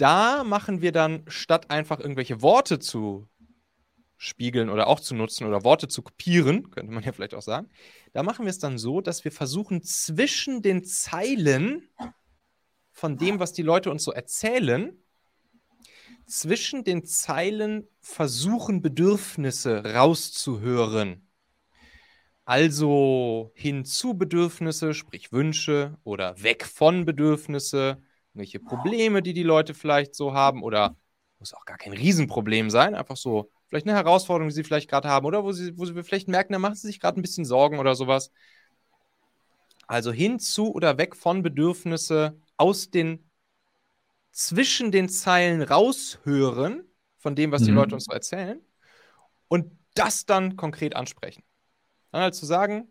da 0.00 0.44
machen 0.44 0.80
wir 0.80 0.92
dann, 0.92 1.24
statt 1.28 1.70
einfach 1.70 2.00
irgendwelche 2.00 2.42
Worte 2.42 2.78
zu 2.78 3.28
spiegeln 4.16 4.68
oder 4.68 4.86
auch 4.86 5.00
zu 5.00 5.14
nutzen 5.14 5.46
oder 5.46 5.64
Worte 5.64 5.88
zu 5.88 6.02
kopieren, 6.02 6.70
könnte 6.70 6.92
man 6.92 7.02
ja 7.02 7.12
vielleicht 7.12 7.34
auch 7.34 7.42
sagen, 7.42 7.68
da 8.12 8.22
machen 8.22 8.44
wir 8.44 8.50
es 8.50 8.58
dann 8.58 8.78
so, 8.78 9.00
dass 9.00 9.24
wir 9.24 9.32
versuchen, 9.32 9.82
zwischen 9.82 10.62
den 10.62 10.84
Zeilen 10.84 11.88
von 12.92 13.16
dem, 13.16 13.38
was 13.40 13.52
die 13.52 13.62
Leute 13.62 13.90
uns 13.90 14.04
so 14.04 14.12
erzählen, 14.12 15.02
zwischen 16.26 16.84
den 16.84 17.04
Zeilen 17.04 17.88
versuchen, 18.00 18.82
Bedürfnisse 18.82 19.94
rauszuhören. 19.94 21.26
Also 22.44 23.52
hin 23.54 23.84
zu 23.84 24.14
Bedürfnisse, 24.14 24.92
sprich 24.94 25.32
Wünsche 25.32 25.98
oder 26.04 26.42
weg 26.42 26.64
von 26.64 27.04
Bedürfnisse, 27.04 28.02
welche 28.34 28.60
Probleme, 28.60 29.22
die 29.22 29.34
die 29.34 29.42
Leute 29.42 29.74
vielleicht 29.74 30.14
so 30.14 30.34
haben 30.34 30.62
oder 30.62 30.96
muss 31.38 31.54
auch 31.54 31.64
gar 31.64 31.78
kein 31.78 31.92
Riesenproblem 31.92 32.70
sein, 32.70 32.94
einfach 32.94 33.16
so 33.16 33.50
vielleicht 33.68 33.86
eine 33.86 33.96
Herausforderung, 33.96 34.48
die 34.48 34.54
sie 34.54 34.64
vielleicht 34.64 34.90
gerade 34.90 35.08
haben 35.08 35.26
oder 35.26 35.44
wo 35.44 35.52
sie, 35.52 35.76
wo 35.78 35.84
sie 35.84 36.02
vielleicht 36.02 36.28
merken, 36.28 36.52
da 36.52 36.58
machen 36.58 36.74
sie 36.74 36.86
sich 36.86 37.00
gerade 37.00 37.18
ein 37.18 37.22
bisschen 37.22 37.44
Sorgen 37.44 37.78
oder 37.78 37.94
sowas. 37.94 38.30
Also 39.86 40.12
hin 40.12 40.38
zu 40.38 40.72
oder 40.72 40.98
weg 40.98 41.16
von 41.16 41.42
Bedürfnisse 41.42 42.38
aus 42.56 42.90
den 42.90 43.30
zwischen 44.32 44.92
den 44.92 45.08
Zeilen 45.08 45.62
raushören 45.62 46.84
von 47.18 47.34
dem, 47.34 47.52
was 47.52 47.62
mhm. 47.62 47.66
die 47.66 47.72
Leute 47.72 47.94
uns 47.94 48.04
so 48.04 48.12
erzählen 48.12 48.60
und 49.48 49.76
das 49.94 50.26
dann 50.26 50.56
konkret 50.56 50.94
ansprechen. 50.94 51.42
Dann 52.12 52.22
halt 52.22 52.34
zu 52.34 52.46
sagen, 52.46 52.90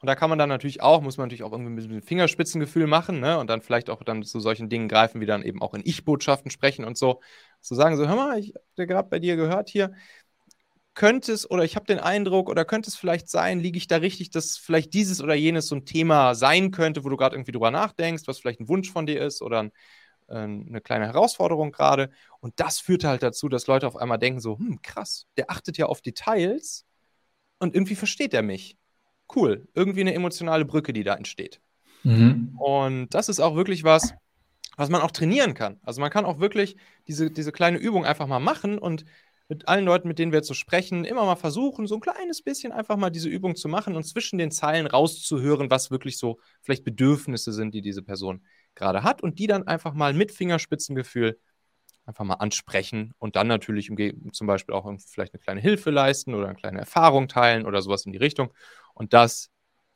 und 0.00 0.06
da 0.06 0.14
kann 0.14 0.30
man 0.30 0.38
dann 0.38 0.48
natürlich 0.48 0.80
auch, 0.82 1.02
muss 1.02 1.18
man 1.18 1.26
natürlich 1.26 1.42
auch 1.42 1.52
irgendwie 1.52 1.72
mit 1.72 1.90
dem 1.90 2.02
Fingerspitzengefühl 2.02 2.86
machen, 2.86 3.20
ne? 3.20 3.38
Und 3.38 3.48
dann 3.50 3.60
vielleicht 3.60 3.90
auch 3.90 4.02
dann 4.02 4.22
zu 4.22 4.40
solchen 4.40 4.70
Dingen 4.70 4.88
greifen, 4.88 5.20
wie 5.20 5.26
dann 5.26 5.42
eben 5.42 5.60
auch 5.60 5.74
in 5.74 5.82
Ich-Botschaften 5.84 6.50
sprechen 6.50 6.84
und 6.86 6.96
so. 6.96 7.20
Zu 7.60 7.74
sagen, 7.74 7.96
so, 7.98 8.08
hör 8.08 8.16
mal, 8.16 8.38
ich 8.38 8.54
habe 8.78 8.86
gerade 8.86 9.08
bei 9.10 9.18
dir 9.18 9.36
gehört 9.36 9.68
hier, 9.68 9.92
könnte 10.94 11.32
es 11.32 11.50
oder 11.50 11.64
ich 11.64 11.76
habe 11.76 11.86
den 11.86 11.98
Eindruck 11.98 12.48
oder 12.48 12.64
könnte 12.64 12.88
es 12.90 12.96
vielleicht 12.96 13.28
sein, 13.28 13.60
liege 13.60 13.78
ich 13.78 13.86
da 13.86 13.96
richtig, 13.96 14.30
dass 14.30 14.56
vielleicht 14.58 14.92
dieses 14.94 15.22
oder 15.22 15.34
jenes 15.34 15.66
so 15.68 15.76
ein 15.76 15.84
Thema 15.86 16.34
sein 16.34 16.70
könnte, 16.72 17.04
wo 17.04 17.08
du 17.08 17.16
gerade 17.16 17.36
irgendwie 17.36 17.52
drüber 17.52 17.70
nachdenkst, 17.70 18.24
was 18.26 18.38
vielleicht 18.38 18.60
ein 18.60 18.68
Wunsch 18.68 18.90
von 18.90 19.06
dir 19.06 19.20
ist 19.24 19.40
oder 19.42 19.60
ein, 19.64 19.72
äh, 20.28 20.34
eine 20.36 20.80
kleine 20.80 21.06
Herausforderung 21.06 21.72
gerade. 21.72 22.10
Und 22.40 22.58
das 22.60 22.80
führt 22.80 23.04
halt 23.04 23.22
dazu, 23.22 23.48
dass 23.48 23.66
Leute 23.66 23.86
auf 23.86 23.96
einmal 23.96 24.18
denken 24.18 24.40
so, 24.40 24.58
hm, 24.58 24.82
krass, 24.82 25.26
der 25.36 25.50
achtet 25.50 25.78
ja 25.78 25.86
auf 25.86 26.00
Details 26.02 26.86
und 27.58 27.74
irgendwie 27.74 27.96
versteht 27.96 28.34
er 28.34 28.42
mich. 28.42 28.78
Cool, 29.34 29.68
irgendwie 29.74 30.00
eine 30.00 30.14
emotionale 30.14 30.64
Brücke, 30.64 30.92
die 30.92 31.04
da 31.04 31.14
entsteht. 31.14 31.60
Mhm. 32.02 32.56
Und 32.58 33.14
das 33.14 33.28
ist 33.28 33.40
auch 33.40 33.54
wirklich 33.54 33.84
was, 33.84 34.14
was 34.76 34.88
man 34.88 35.02
auch 35.02 35.10
trainieren 35.10 35.54
kann. 35.54 35.78
Also 35.82 36.00
man 36.00 36.10
kann 36.10 36.24
auch 36.24 36.40
wirklich 36.40 36.76
diese, 37.06 37.30
diese 37.30 37.52
kleine 37.52 37.78
Übung 37.78 38.04
einfach 38.04 38.26
mal 38.26 38.40
machen 38.40 38.78
und 38.78 39.04
mit 39.48 39.66
allen 39.66 39.84
Leuten, 39.84 40.06
mit 40.06 40.20
denen 40.20 40.30
wir 40.30 40.38
jetzt 40.38 40.48
so 40.48 40.54
sprechen, 40.54 41.04
immer 41.04 41.24
mal 41.24 41.36
versuchen, 41.36 41.88
so 41.88 41.96
ein 41.96 42.00
kleines 42.00 42.40
bisschen 42.40 42.70
einfach 42.70 42.96
mal 42.96 43.10
diese 43.10 43.28
Übung 43.28 43.56
zu 43.56 43.68
machen 43.68 43.96
und 43.96 44.04
zwischen 44.04 44.38
den 44.38 44.52
Zeilen 44.52 44.86
rauszuhören, 44.86 45.70
was 45.70 45.90
wirklich 45.90 46.18
so 46.18 46.38
vielleicht 46.62 46.84
Bedürfnisse 46.84 47.52
sind, 47.52 47.74
die 47.74 47.82
diese 47.82 48.02
Person 48.02 48.44
gerade 48.76 49.02
hat 49.02 49.22
und 49.22 49.40
die 49.40 49.48
dann 49.48 49.66
einfach 49.66 49.92
mal 49.92 50.14
mit 50.14 50.30
Fingerspitzengefühl 50.30 51.36
einfach 52.06 52.24
mal 52.24 52.34
ansprechen 52.34 53.14
und 53.18 53.36
dann 53.36 53.46
natürlich 53.46 53.90
zum 54.32 54.46
Beispiel 54.46 54.74
auch 54.74 54.90
vielleicht 55.06 55.34
eine 55.34 55.40
kleine 55.40 55.60
Hilfe 55.60 55.90
leisten 55.90 56.34
oder 56.34 56.46
eine 56.46 56.56
kleine 56.56 56.80
Erfahrung 56.80 57.28
teilen 57.28 57.66
oder 57.66 57.82
sowas 57.82 58.04
in 58.06 58.12
die 58.12 58.18
Richtung. 58.18 58.52
Und 58.94 59.12
das, 59.12 59.50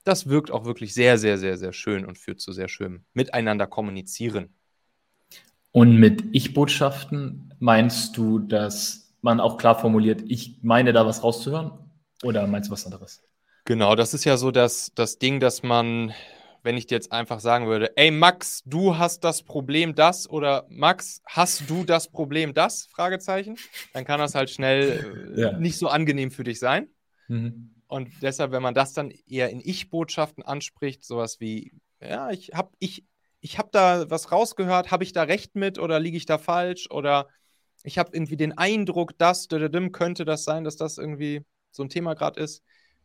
das 0.05 0.29
wirkt 0.29 0.51
auch 0.51 0.65
wirklich 0.65 0.95
sehr, 0.95 1.19
sehr, 1.19 1.39
sehr, 1.39 1.57
sehr 1.57 1.73
schön 1.73 2.05
und 2.05 2.19
führt 2.19 2.41
zu 2.41 2.53
sehr 2.53 2.69
schönem 2.69 3.05
Miteinander 3.15 3.67
kommunizieren. 3.67 4.55
Und 5.73 5.99
mit 5.99 6.25
Ich-Botschaften 6.33 7.53
meinst 7.59 8.17
du, 8.17 8.39
dass 8.39 9.13
man 9.23 9.41
auch 9.41 9.57
klar 9.57 9.79
formuliert, 9.79 10.23
ich 10.29 10.59
meine 10.63 10.93
da 10.93 11.05
was 11.05 11.25
rauszuhören? 11.25 11.73
Oder 12.23 12.47
meinst 12.47 12.69
du 12.69 12.73
was 12.73 12.85
anderes? 12.85 13.23
Genau, 13.65 13.97
das 13.97 14.15
ist 14.15 14.25
ja 14.25 14.37
so 14.37 14.51
das, 14.51 14.93
das 14.95 15.19
Ding, 15.19 15.41
dass 15.41 15.63
man, 15.63 16.13
wenn 16.65 16.79
ich 16.79 16.87
dir 16.87 16.97
jetzt 16.97 17.13
einfach 17.13 17.41
sagen 17.41 17.67
würde, 17.67 17.97
ey 17.97 18.11
Max, 18.11 18.63
du 18.65 18.97
hast 18.97 19.23
das 19.23 19.43
Problem 19.43 19.95
das 19.95 20.29
oder 20.29 20.67
Max, 20.71 21.21
hast 21.27 21.69
du 21.69 21.85
das 21.85 22.09
Problem 22.11 22.55
das? 22.55 22.87
Fragezeichen, 22.87 23.57
dann 23.93 24.05
kann 24.05 24.19
das 24.19 24.35
halt 24.35 24.51
schnell 24.51 25.35
äh, 25.37 25.41
ja. 25.41 25.53
nicht 25.53 25.79
so 25.79 25.89
angenehm 25.89 26.31
für 26.31 26.43
dich 26.43 26.59
sein. 26.59 26.89
Mhm. 27.29 27.75
Und 27.87 28.11
deshalb, 28.23 28.51
wenn 28.51 28.63
man 28.63 28.75
das 28.75 28.95
dann 28.95 29.13
eher 29.29 29.51
in 29.51 29.61
Ich-Botschaften 29.61 30.43
anspricht, 30.43 31.05
sowas 31.05 31.39
wie, 31.39 31.73
ja, 32.01 32.31
ich 32.31 32.53
habe 32.55 32.71
ich, 32.79 33.05
ich 33.41 33.59
hab 33.59 33.71
da 33.71 34.11
was 34.11 34.33
rausgehört, 34.33 34.91
habe 34.91 35.05
ich 35.05 35.13
da 35.13 35.23
recht 35.23 35.55
mit 35.55 35.79
oder 35.79 36.01
liege 36.01 36.17
ich 36.17 36.27
da 36.27 36.39
falsch 36.39 36.91
oder 36.91 37.29
ich 37.83 37.99
habe 37.99 38.11
irgendwie 38.15 38.39
den 38.39 38.57
Eindruck, 38.57 39.19
dass 39.19 39.49
könnte 39.49 40.25
das 40.25 40.45
sein, 40.45 40.65
dass 40.65 40.77
das 40.77 40.97
irgendwie 40.97 41.45
so 41.71 41.83
ein 41.83 41.91
Thema 41.91 42.15
gerade 42.15 42.41
ist, 42.41 42.63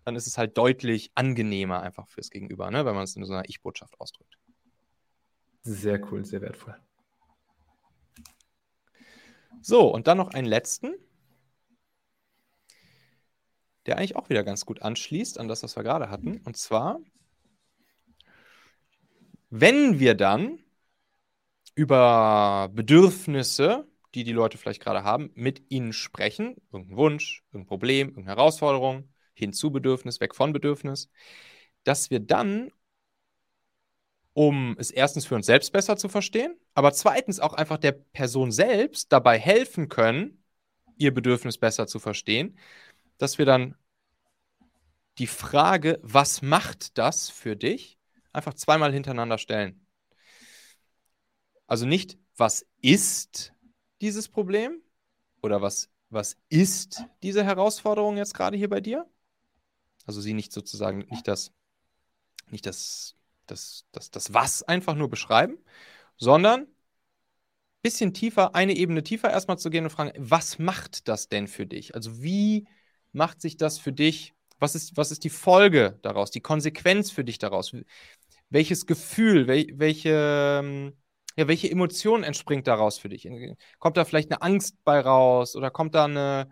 dann 0.10 0.16
ist 0.16 0.26
es 0.26 0.40
halt 0.40 0.58
deutlich 0.58 1.12
angenehmer 1.14 1.82
einfach 1.82 2.08
fürs 2.08 2.32
Gegenüber, 2.32 2.72
ne, 2.72 2.84
wenn 2.84 2.96
man 2.96 3.04
es 3.04 3.16
in 3.16 3.24
so 3.24 3.32
einer 3.32 3.48
Ich-Botschaft 3.48 4.00
ausdrückt. 4.00 4.40
Sehr 5.62 6.02
cool, 6.12 6.26
sehr 6.26 6.42
wertvoll. 6.42 6.76
So, 9.62 9.88
und 9.94 10.08
dann 10.08 10.18
noch 10.18 10.30
einen 10.30 10.48
letzten, 10.48 10.96
der 13.86 13.98
eigentlich 13.98 14.16
auch 14.16 14.30
wieder 14.30 14.44
ganz 14.44 14.66
gut 14.66 14.82
anschließt 14.82 15.40
an 15.40 15.48
das, 15.48 15.62
was 15.62 15.76
wir 15.76 15.84
gerade 15.84 16.10
hatten. 16.10 16.42
Und 16.44 16.58
zwar, 16.58 17.00
wenn 19.52 20.00
wir 20.00 20.16
dann 20.16 20.58
über 21.76 22.70
Bedürfnisse 22.74 23.88
die 24.16 24.24
die 24.24 24.32
Leute 24.32 24.58
vielleicht 24.58 24.82
gerade 24.82 25.04
haben, 25.04 25.32
mit 25.36 25.64
ihnen 25.70 25.94
sprechen. 25.94 26.56
Irgendein 26.72 26.98
Wunsch, 26.98 27.44
irgendein 27.52 27.68
Problem, 27.68 28.08
irgendeine 28.10 28.38
Herausforderung, 28.38 29.10
hin 29.40 29.54
zu 29.54 29.72
Bedürfnis, 29.72 30.20
weg 30.20 30.36
von 30.36 30.54
Bedürfnis. 30.54 31.10
Dass 31.84 32.10
wir 32.10 32.20
dann, 32.20 32.72
um 34.34 34.76
es 34.78 34.92
erstens 34.92 35.26
für 35.26 35.36
uns 35.36 35.46
selbst 35.46 35.72
besser 35.72 35.98
zu 35.98 36.10
verstehen, 36.10 36.56
aber 36.74 36.94
zweitens 36.94 37.40
auch 37.40 37.54
einfach 37.54 37.78
der 37.78 37.94
Person 37.94 38.52
selbst 38.52 39.12
dabei 39.12 39.40
helfen 39.40 39.90
können, 39.90 40.44
ihr 40.98 41.14
Bedürfnis 41.14 41.58
besser 41.58 41.88
zu 41.88 42.00
verstehen, 42.00 42.58
dass 43.18 43.38
wir 43.38 43.46
dann 43.46 43.76
die 45.18 45.28
Frage, 45.28 46.00
was 46.02 46.42
macht 46.42 46.98
das 46.98 47.30
für 47.30 47.56
dich, 47.56 48.00
einfach 48.32 48.54
zweimal 48.54 48.94
hintereinander 48.94 49.38
stellen. 49.38 49.86
Also 51.68 51.86
nicht, 51.86 52.18
was 52.36 52.66
ist 52.82 53.54
dieses 54.02 54.30
Problem 54.30 54.82
oder 55.42 55.62
was, 55.62 55.90
was 56.10 56.38
ist 56.50 57.04
diese 57.22 57.44
Herausforderung 57.44 58.18
jetzt 58.18 58.34
gerade 58.34 58.58
hier 58.58 58.70
bei 58.70 58.82
dir? 58.82 59.06
Also 60.10 60.22
sie 60.22 60.34
nicht 60.34 60.52
sozusagen, 60.52 61.06
nicht 61.12 61.28
das, 61.28 61.52
nicht 62.48 62.66
das, 62.66 63.16
das, 63.46 63.86
das, 63.92 64.10
das 64.10 64.34
Was 64.34 64.64
einfach 64.64 64.96
nur 64.96 65.08
beschreiben, 65.08 65.60
sondern 66.18 66.62
ein 66.62 66.68
bisschen 67.84 68.12
tiefer, 68.16 68.56
eine 68.56 68.76
Ebene 68.76 69.04
tiefer 69.04 69.30
erstmal 69.30 69.60
zu 69.60 69.70
gehen 69.70 69.84
und 69.84 69.92
fragen, 69.92 70.12
was 70.18 70.58
macht 70.58 71.08
das 71.08 71.30
denn 71.30 71.48
für 71.48 71.68
dich? 71.68 71.94
Also 71.94 72.24
wie 72.24 72.68
macht 73.12 73.40
sich 73.40 73.56
das 73.56 73.78
für 73.78 73.94
dich? 73.94 74.34
Was 74.58 74.74
ist, 74.74 74.98
was 74.98 75.12
ist 75.12 75.24
die 75.24 75.30
Folge 75.30 76.00
daraus, 76.02 76.32
die 76.32 76.42
Konsequenz 76.42 77.12
für 77.12 77.24
dich 77.24 77.38
daraus? 77.38 77.76
Welches 78.50 78.88
Gefühl, 78.88 79.46
wel, 79.46 79.68
welche, 79.76 80.92
ja, 81.38 81.48
welche 81.48 81.70
Emotion 81.70 82.24
entspringt 82.24 82.66
daraus 82.66 82.98
für 82.98 83.10
dich? 83.10 83.30
Kommt 83.78 83.96
da 83.96 84.06
vielleicht 84.06 84.32
eine 84.32 84.42
Angst 84.42 84.84
bei 84.84 85.02
raus 85.02 85.56
oder 85.56 85.70
kommt 85.70 85.94
da 85.94 86.06
eine 86.06 86.50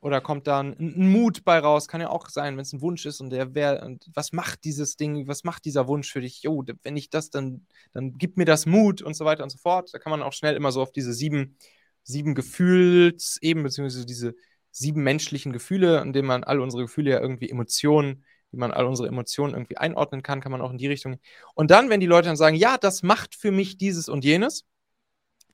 oder 0.00 0.20
kommt 0.20 0.46
da 0.46 0.60
ein, 0.60 0.76
ein 0.78 1.10
Mut 1.10 1.44
bei 1.44 1.58
raus? 1.58 1.88
Kann 1.88 2.00
ja 2.00 2.08
auch 2.10 2.28
sein, 2.28 2.56
wenn 2.56 2.62
es 2.62 2.72
ein 2.72 2.80
Wunsch 2.80 3.06
ist 3.06 3.20
und 3.20 3.30
der 3.30 3.54
wäre 3.54 3.84
und 3.84 4.06
was 4.14 4.32
macht 4.32 4.64
dieses 4.64 4.96
Ding, 4.96 5.28
was 5.28 5.44
macht 5.44 5.64
dieser 5.64 5.88
Wunsch 5.88 6.12
für 6.12 6.20
dich? 6.20 6.42
Jo, 6.42 6.64
wenn 6.82 6.96
ich 6.96 7.10
das 7.10 7.30
dann 7.30 7.66
dann 7.92 8.16
gibt 8.18 8.36
mir 8.36 8.44
das 8.44 8.66
Mut 8.66 9.02
und 9.02 9.14
so 9.14 9.24
weiter 9.24 9.42
und 9.42 9.50
so 9.50 9.58
fort. 9.58 9.90
Da 9.92 9.98
kann 9.98 10.10
man 10.10 10.22
auch 10.22 10.32
schnell 10.32 10.56
immer 10.56 10.72
so 10.72 10.82
auf 10.82 10.92
diese 10.92 11.12
sieben 11.12 11.56
sieben 12.02 12.34
Gefühlsebenen 12.34 13.64
beziehungsweise 13.64 14.06
diese 14.06 14.34
sieben 14.70 15.02
menschlichen 15.02 15.52
Gefühle, 15.52 16.00
an 16.00 16.12
denen 16.12 16.28
man 16.28 16.44
all 16.44 16.60
unsere 16.60 16.84
Gefühle 16.84 17.10
ja 17.10 17.20
irgendwie 17.20 17.50
Emotionen 17.50 18.24
wie 18.50 18.56
man 18.56 18.72
all 18.72 18.86
unsere 18.86 19.08
Emotionen 19.08 19.54
irgendwie 19.54 19.76
einordnen 19.76 20.22
kann, 20.22 20.40
kann 20.40 20.52
man 20.52 20.60
auch 20.60 20.70
in 20.70 20.78
die 20.78 20.88
Richtung. 20.88 21.18
Und 21.54 21.70
dann, 21.70 21.88
wenn 21.88 22.00
die 22.00 22.06
Leute 22.06 22.28
dann 22.28 22.36
sagen, 22.36 22.56
ja, 22.56 22.78
das 22.78 23.02
macht 23.02 23.34
für 23.34 23.52
mich 23.52 23.78
dieses 23.78 24.08
und 24.08 24.24
jenes, 24.24 24.66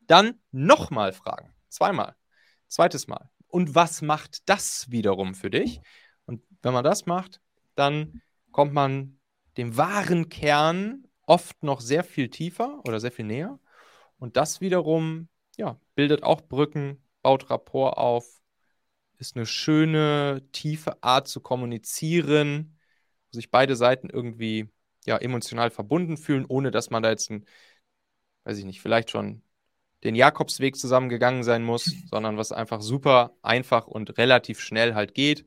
dann 0.06 0.40
nochmal 0.50 1.12
fragen. 1.12 1.52
Zweimal. 1.68 2.14
Zweites 2.68 3.06
Mal. 3.06 3.30
Und 3.48 3.74
was 3.74 4.02
macht 4.02 4.48
das 4.48 4.90
wiederum 4.90 5.35
für 5.35 5.50
dich? 5.50 5.80
Und 6.26 6.42
wenn 6.62 6.72
man 6.72 6.85
das 6.85 7.06
macht, 7.06 7.40
dann 7.74 8.20
kommt 8.50 8.72
man 8.72 9.18
dem 9.56 9.76
wahren 9.76 10.28
Kern 10.28 11.04
oft 11.26 11.62
noch 11.62 11.80
sehr 11.80 12.04
viel 12.04 12.28
tiefer 12.30 12.80
oder 12.87 13.00
sehr 13.00 13.12
viel 13.12 13.24
näher. 13.24 13.59
Und 14.18 14.37
das 14.37 14.61
wiederum, 14.61 15.28
ja, 15.56 15.78
bildet 15.94 16.22
auch 16.22 16.42
Brücken, 16.42 17.02
baut 17.22 17.50
Rapport 17.50 17.96
auf, 17.98 18.40
ist 19.18 19.37
eine 19.37 19.46
schöne, 19.46 20.42
tiefe 20.52 21.02
Art 21.02 21.28
zu 21.28 21.40
kommunizieren, 21.40 22.78
wo 23.30 23.37
sich 23.37 23.50
beide 23.50 23.76
Seiten 23.76 24.11
irgendwie 24.11 24.68
ja, 25.06 25.16
emotional 25.18 25.70
verbunden 25.70 26.16
fühlen, 26.16 26.44
ohne 26.46 26.70
dass 26.70 26.90
man 26.90 27.02
da 27.02 27.11
jetzt 27.11 27.30
ein, 27.30 27.46
weiß 28.44 28.59
ich 28.59 28.64
nicht, 28.64 28.80
vielleicht 28.80 29.11
schon 29.11 29.42
den 30.06 30.14
Jakobsweg 30.14 30.76
zusammengegangen 30.76 31.42
sein 31.42 31.62
muss, 31.62 31.92
sondern 32.10 32.38
was 32.38 32.52
einfach 32.52 32.80
super 32.80 33.36
einfach 33.42 33.86
und 33.86 34.16
relativ 34.18 34.60
schnell 34.60 34.94
halt 34.94 35.14
geht. 35.14 35.44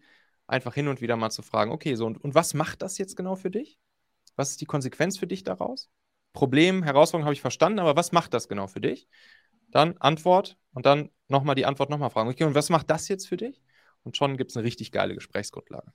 Einfach 0.48 0.74
hin 0.74 0.88
und 0.88 1.02
wieder 1.02 1.16
mal 1.16 1.30
zu 1.30 1.42
fragen, 1.42 1.72
okay, 1.72 1.96
so 1.96 2.06
und, 2.06 2.24
und 2.24 2.36
was 2.36 2.54
macht 2.54 2.82
das 2.82 2.98
jetzt 2.98 3.16
genau 3.16 3.36
für 3.36 3.52
dich? 3.52 3.80
Was 4.36 4.52
ist 4.52 4.62
die 4.62 4.66
Konsequenz 4.66 5.18
für 5.18 5.28
dich 5.28 5.44
daraus? 5.44 5.90
Problem, 6.34 6.84
Herausforderung 6.84 7.26
habe 7.26 7.34
ich 7.34 7.42
verstanden, 7.42 7.80
aber 7.80 7.96
was 7.96 8.12
macht 8.12 8.34
das 8.34 8.48
genau 8.48 8.68
für 8.68 8.82
dich? 8.82 9.08
Dann 9.72 9.98
Antwort 9.98 10.58
und 10.74 10.86
dann 10.86 11.10
nochmal 11.28 11.56
die 11.56 11.66
Antwort 11.66 11.90
nochmal 11.90 12.10
fragen. 12.10 12.30
Okay, 12.30 12.44
und 12.44 12.56
was 12.56 12.70
macht 12.70 12.90
das 12.90 13.08
jetzt 13.08 13.28
für 13.28 13.38
dich? 13.38 13.62
Und 14.04 14.18
schon 14.18 14.38
gibt 14.38 14.52
es 14.52 14.58
eine 14.58 14.66
richtig 14.66 14.92
geile 14.92 15.16
Gesprächsgrundlage. 15.16 15.92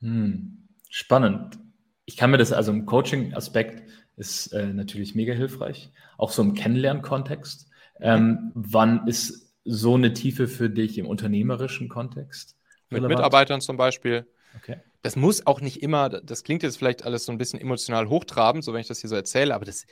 Hm. 0.00 0.68
Spannend. 0.88 1.58
Ich 2.06 2.16
kann 2.16 2.30
mir 2.30 2.38
das, 2.38 2.52
also 2.52 2.72
im 2.72 2.86
Coaching-Aspekt 2.86 3.82
ist 4.16 4.52
äh, 4.52 4.66
natürlich 4.66 5.14
mega 5.14 5.34
hilfreich, 5.34 5.92
auch 6.16 6.30
so 6.30 6.42
im 6.42 6.54
Kennenlernkontext. 6.54 7.68
Ähm, 8.00 8.52
wann 8.54 9.06
ist 9.06 9.54
so 9.64 9.94
eine 9.94 10.12
Tiefe 10.12 10.48
für 10.48 10.70
dich 10.70 10.98
im 10.98 11.06
unternehmerischen 11.06 11.88
Kontext? 11.88 12.56
Mit 12.90 13.02
relevant? 13.02 13.18
Mitarbeitern 13.18 13.60
zum 13.60 13.76
Beispiel. 13.76 14.26
Okay. 14.56 14.80
Das 15.02 15.14
muss 15.14 15.46
auch 15.46 15.60
nicht 15.60 15.82
immer, 15.82 16.08
das 16.08 16.42
klingt 16.42 16.62
jetzt 16.62 16.78
vielleicht 16.78 17.04
alles 17.04 17.24
so 17.24 17.32
ein 17.32 17.38
bisschen 17.38 17.60
emotional 17.60 18.08
hochtrabend, 18.08 18.64
so 18.64 18.72
wenn 18.72 18.80
ich 18.80 18.88
das 18.88 19.00
hier 19.00 19.10
so 19.10 19.16
erzähle, 19.16 19.54
aber 19.54 19.64
das, 19.64 19.86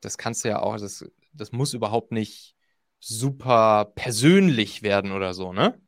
das 0.00 0.16
kannst 0.16 0.44
du 0.44 0.48
ja 0.48 0.60
auch, 0.60 0.78
das, 0.78 1.04
das 1.34 1.52
muss 1.52 1.74
überhaupt 1.74 2.12
nicht 2.12 2.54
super 3.00 3.92
persönlich 3.94 4.82
werden 4.82 5.12
oder 5.12 5.34
so, 5.34 5.52
ne? 5.52 5.78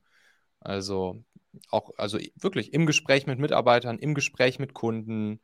Also 0.60 1.24
auch, 1.70 1.90
also 1.96 2.18
wirklich 2.36 2.72
im 2.72 2.86
Gespräch 2.86 3.26
mit 3.26 3.38
Mitarbeitern, 3.38 3.98
im 3.98 4.14
Gespräch 4.14 4.58
mit 4.58 4.74
Kunden. 4.74 5.40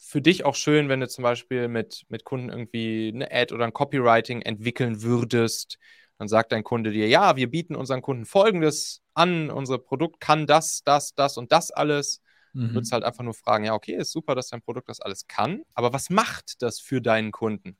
Für 0.00 0.22
dich 0.22 0.44
auch 0.44 0.54
schön, 0.54 0.88
wenn 0.88 1.00
du 1.00 1.08
zum 1.08 1.22
Beispiel 1.22 1.66
mit, 1.66 2.04
mit 2.08 2.24
Kunden 2.24 2.50
irgendwie 2.50 3.10
eine 3.12 3.32
Ad 3.32 3.52
oder 3.52 3.64
ein 3.64 3.72
Copywriting 3.72 4.42
entwickeln 4.42 5.02
würdest. 5.02 5.78
Dann 6.18 6.28
sagt 6.28 6.52
dein 6.52 6.64
Kunde 6.64 6.92
dir, 6.92 7.08
ja, 7.08 7.36
wir 7.36 7.50
bieten 7.50 7.74
unseren 7.76 8.00
Kunden 8.00 8.24
Folgendes 8.24 9.02
an, 9.14 9.50
unser 9.50 9.78
Produkt 9.78 10.20
kann 10.20 10.46
das, 10.46 10.82
das, 10.84 11.14
das 11.14 11.36
und 11.36 11.52
das 11.52 11.70
alles. 11.70 12.22
Mhm. 12.52 12.68
Du 12.68 12.74
würdest 12.74 12.92
halt 12.92 13.04
einfach 13.04 13.24
nur 13.24 13.34
fragen, 13.34 13.64
ja, 13.64 13.74
okay, 13.74 13.94
ist 13.94 14.12
super, 14.12 14.34
dass 14.34 14.48
dein 14.48 14.62
Produkt 14.62 14.88
das 14.88 15.00
alles 15.00 15.26
kann, 15.26 15.62
aber 15.74 15.92
was 15.92 16.10
macht 16.10 16.62
das 16.62 16.80
für 16.80 17.00
deinen 17.00 17.32
Kunden? 17.32 17.76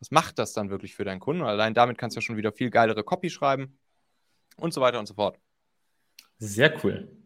Was 0.00 0.10
macht 0.10 0.38
das 0.38 0.52
dann 0.52 0.70
wirklich 0.70 0.94
für 0.94 1.04
deinen 1.04 1.20
Kunden? 1.20 1.42
allein 1.42 1.74
damit 1.74 1.98
kannst 1.98 2.16
du 2.16 2.18
ja 2.18 2.22
schon 2.22 2.36
wieder 2.36 2.52
viel 2.52 2.70
geilere 2.70 3.02
Copy 3.02 3.30
schreiben 3.30 3.78
und 4.56 4.72
so 4.72 4.80
weiter 4.80 4.98
und 4.98 5.06
so 5.06 5.14
fort. 5.14 5.38
Sehr 6.38 6.84
cool. 6.84 7.16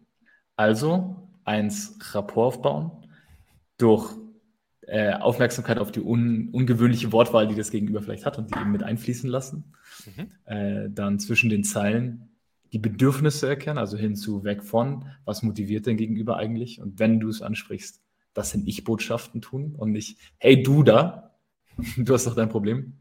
Also 0.57 1.29
eins 1.44 1.98
Rapport 2.14 2.57
aufbauen 2.57 3.12
durch 3.83 4.14
äh, 4.87 5.14
Aufmerksamkeit 5.14 5.79
auf 5.79 5.92
die 5.92 6.01
un 6.01 6.49
ungewöhnliche 6.51 7.12
Wortwahl, 7.12 7.47
die 7.47 7.55
das 7.55 7.71
Gegenüber 7.71 8.03
vielleicht 8.03 8.27
hat 8.27 8.38
und 8.38 8.55
die 8.55 8.59
eben 8.59 8.73
mit 8.73 8.83
einfließen 8.83 9.29
lassen. 9.29 9.75
Mhm. 10.05 10.29
Äh, 10.45 10.90
dann 10.90 11.18
zwischen 11.18 11.51
den 11.51 11.64
Zeilen 11.64 12.29
die 12.73 12.79
Bedürfnisse 12.79 13.49
erkennen, 13.49 13.79
also 13.79 13.97
hinzu 13.97 14.45
weg 14.45 14.62
von, 14.62 15.07
was 15.25 15.42
motiviert 15.42 15.87
dein 15.87 15.99
Gegenüber 15.99 16.37
eigentlich? 16.37 16.81
Und 16.81 16.99
wenn 16.99 17.21
du 17.21 17.29
es 17.29 17.42
ansprichst, 17.42 18.03
das 18.35 18.51
sind 18.51 18.66
Ich-Botschaften 18.66 19.42
tun 19.42 19.75
und 19.77 19.92
nicht, 19.92 20.18
hey 20.38 20.62
du 20.62 20.83
da, 20.83 21.37
du 21.97 22.14
hast 22.14 22.27
doch 22.27 22.35
dein 22.35 22.49
Problem. 22.49 22.95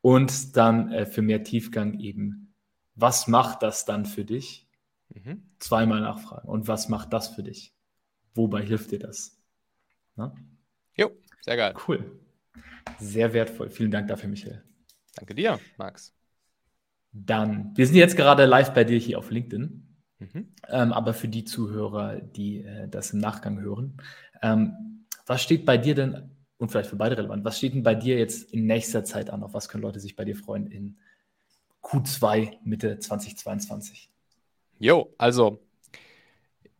Und 0.00 0.56
dann 0.56 0.90
äh, 0.92 1.04
für 1.04 1.22
mehr 1.22 1.44
Tiefgang 1.44 2.00
eben, 2.00 2.54
was 2.94 3.28
macht 3.28 3.62
das 3.62 3.84
dann 3.84 4.06
für 4.06 4.24
dich? 4.24 4.66
Mhm. 5.14 5.42
Zweimal 5.58 6.00
nachfragen. 6.00 6.48
Und 6.48 6.68
was 6.68 6.88
macht 6.88 7.12
das 7.12 7.28
für 7.28 7.42
dich? 7.42 7.74
Wobei 8.34 8.62
hilft 8.62 8.92
dir 8.92 8.98
das? 8.98 9.39
Na? 10.20 10.34
Jo, 10.96 11.12
sehr 11.40 11.56
geil. 11.56 11.74
Cool. 11.88 12.20
Sehr 12.98 13.32
wertvoll. 13.32 13.70
Vielen 13.70 13.90
Dank 13.90 14.08
dafür, 14.08 14.28
Michael. 14.28 14.62
Danke 15.14 15.34
dir, 15.34 15.58
Max. 15.78 16.14
Dann, 17.12 17.72
wir 17.74 17.86
sind 17.86 17.96
jetzt 17.96 18.16
gerade 18.16 18.44
live 18.44 18.74
bei 18.74 18.84
dir 18.84 18.98
hier 18.98 19.18
auf 19.18 19.30
LinkedIn. 19.30 19.96
Mhm. 20.18 20.54
Ähm, 20.68 20.92
aber 20.92 21.14
für 21.14 21.28
die 21.28 21.44
Zuhörer, 21.44 22.20
die 22.20 22.62
äh, 22.62 22.86
das 22.86 23.14
im 23.14 23.20
Nachgang 23.20 23.60
hören, 23.60 23.96
ähm, 24.42 25.06
was 25.24 25.42
steht 25.42 25.64
bei 25.64 25.78
dir 25.78 25.94
denn, 25.94 26.36
und 26.58 26.70
vielleicht 26.70 26.90
für 26.90 26.96
beide 26.96 27.16
relevant, 27.16 27.42
was 27.42 27.56
steht 27.56 27.72
denn 27.72 27.82
bei 27.82 27.94
dir 27.94 28.18
jetzt 28.18 28.52
in 28.52 28.66
nächster 28.66 29.02
Zeit 29.04 29.30
an? 29.30 29.42
Auf 29.42 29.54
was 29.54 29.70
können 29.70 29.82
Leute 29.82 30.00
sich 30.00 30.16
bei 30.16 30.26
dir 30.26 30.36
freuen 30.36 30.66
in 30.66 30.98
Q2 31.82 32.58
Mitte 32.62 32.98
2022? 32.98 34.10
Jo, 34.78 35.14
also 35.16 35.62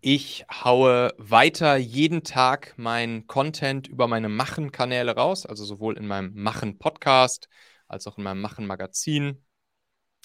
ich 0.00 0.44
haue 0.50 1.12
weiter 1.18 1.76
jeden 1.76 2.22
Tag 2.22 2.74
mein 2.76 3.26
Content 3.26 3.86
über 3.88 4.08
meine 4.08 4.28
Machen-Kanäle 4.28 5.14
raus, 5.14 5.46
also 5.46 5.64
sowohl 5.64 5.98
in 5.98 6.06
meinem 6.06 6.32
Machen-Podcast 6.34 7.48
als 7.86 8.06
auch 8.06 8.16
in 8.16 8.24
meinem 8.24 8.40
Machen-Magazin, 8.40 9.44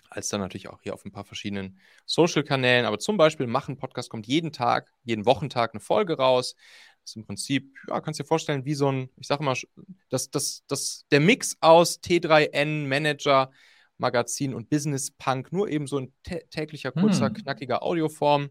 als 0.10 0.30
dann 0.30 0.40
natürlich 0.40 0.70
auch 0.70 0.82
hier 0.82 0.94
auf 0.94 1.04
ein 1.04 1.12
paar 1.12 1.26
verschiedenen 1.26 1.80
Social-Kanälen. 2.06 2.86
Aber 2.86 3.00
zum 3.00 3.18
Beispiel 3.18 3.48
Machen-Podcast 3.48 4.10
kommt 4.10 4.28
jeden 4.28 4.52
Tag, 4.52 4.92
jeden 5.04 5.26
Wochentag 5.26 5.74
eine 5.74 5.82
Folge 5.82 6.18
raus. 6.18 6.56
Das 7.02 7.12
ist 7.12 7.16
im 7.18 7.26
Prinzip, 7.26 7.76
ja, 7.90 8.00
kannst 8.02 8.20
du 8.20 8.24
dir 8.24 8.28
vorstellen, 8.28 8.66
wie 8.66 8.76
so 8.76 8.92
ein, 8.92 9.10
ich 9.18 9.28
sage 9.28 9.44
mal, 9.44 9.58
das, 10.10 10.30
das, 10.30 10.64
das, 10.68 11.06
der 11.12 11.20
Mix 11.20 11.58
aus 11.60 12.02
T3N, 12.02 12.88
Manager, 12.88 13.52
Magazin 13.98 14.54
und 14.54 14.70
Business 14.70 15.12
Punk, 15.12 15.52
nur 15.52 15.70
eben 15.70 15.88
so 15.88 15.98
in 15.98 16.14
täglicher, 16.50 16.92
kurzer, 16.92 17.28
hm. 17.28 17.34
knackiger 17.34 17.84
Audioform. 17.84 18.50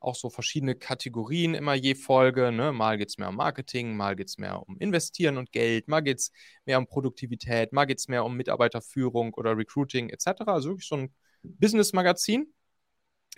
Auch 0.00 0.14
so 0.14 0.30
verschiedene 0.30 0.74
Kategorien 0.74 1.54
immer 1.54 1.74
je 1.74 1.94
Folge. 1.94 2.52
Ne? 2.52 2.72
Mal 2.72 2.98
geht 2.98 3.08
es 3.08 3.18
mehr 3.18 3.28
um 3.28 3.36
Marketing, 3.36 3.96
mal 3.96 4.14
geht 4.14 4.28
es 4.28 4.38
mehr 4.38 4.62
um 4.66 4.76
Investieren 4.78 5.38
und 5.38 5.50
Geld, 5.52 5.88
mal 5.88 6.00
geht 6.00 6.18
es 6.18 6.32
mehr 6.64 6.78
um 6.78 6.86
Produktivität, 6.86 7.72
mal 7.72 7.84
geht 7.84 7.98
es 7.98 8.08
mehr 8.08 8.24
um 8.24 8.36
Mitarbeiterführung 8.36 9.34
oder 9.34 9.56
Recruiting 9.56 10.10
etc. 10.10 10.42
Also 10.46 10.70
wirklich 10.70 10.88
so 10.88 10.96
ein 10.96 11.14
Business-Magazin 11.42 12.52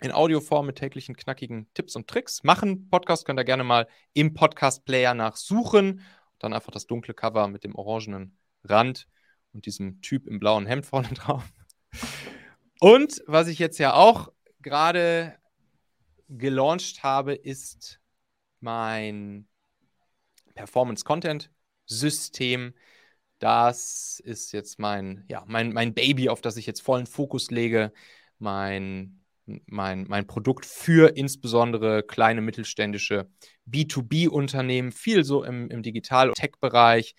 in 0.01 0.11
Audioform 0.11 0.65
mit 0.65 0.77
täglichen 0.77 1.15
knackigen 1.15 1.67
Tipps 1.73 1.95
und 1.95 2.07
Tricks. 2.07 2.43
Machen 2.43 2.89
Podcast 2.89 3.25
könnt 3.25 3.39
ihr 3.39 3.43
gerne 3.43 3.63
mal 3.63 3.87
im 4.13 4.33
Podcast-Player 4.33 5.13
nachsuchen. 5.13 6.01
Dann 6.39 6.53
einfach 6.53 6.71
das 6.71 6.87
dunkle 6.87 7.13
Cover 7.13 7.47
mit 7.47 7.63
dem 7.63 7.75
orangenen 7.75 8.37
Rand 8.63 9.07
und 9.53 9.65
diesem 9.65 10.01
Typ 10.01 10.27
im 10.27 10.39
blauen 10.39 10.65
Hemd 10.65 10.85
vorne 10.85 11.09
drauf. 11.13 11.43
Und 12.79 13.21
was 13.27 13.47
ich 13.47 13.59
jetzt 13.59 13.77
ja 13.77 13.93
auch 13.93 14.31
gerade 14.61 15.35
gelauncht 16.37 17.03
habe, 17.03 17.33
ist 17.33 17.99
mein 18.59 19.47
Performance 20.53 21.03
Content 21.03 21.51
System. 21.85 22.73
Das 23.39 24.21
ist 24.23 24.51
jetzt 24.51 24.79
mein, 24.79 25.25
ja, 25.27 25.43
mein, 25.47 25.73
mein 25.73 25.93
Baby, 25.93 26.29
auf 26.29 26.41
das 26.41 26.57
ich 26.57 26.65
jetzt 26.65 26.81
vollen 26.81 27.07
Fokus 27.07 27.51
lege. 27.51 27.91
Mein, 28.37 29.21
mein, 29.65 30.05
mein 30.07 30.27
Produkt 30.27 30.65
für 30.65 31.15
insbesondere 31.17 32.03
kleine 32.03 32.41
mittelständische 32.41 33.29
B2B-Unternehmen, 33.65 34.91
viel 34.91 35.23
so 35.23 35.43
im, 35.43 35.69
im 35.69 35.83
Digital- 35.83 36.29
und 36.29 36.35
Tech-Bereich, 36.35 37.15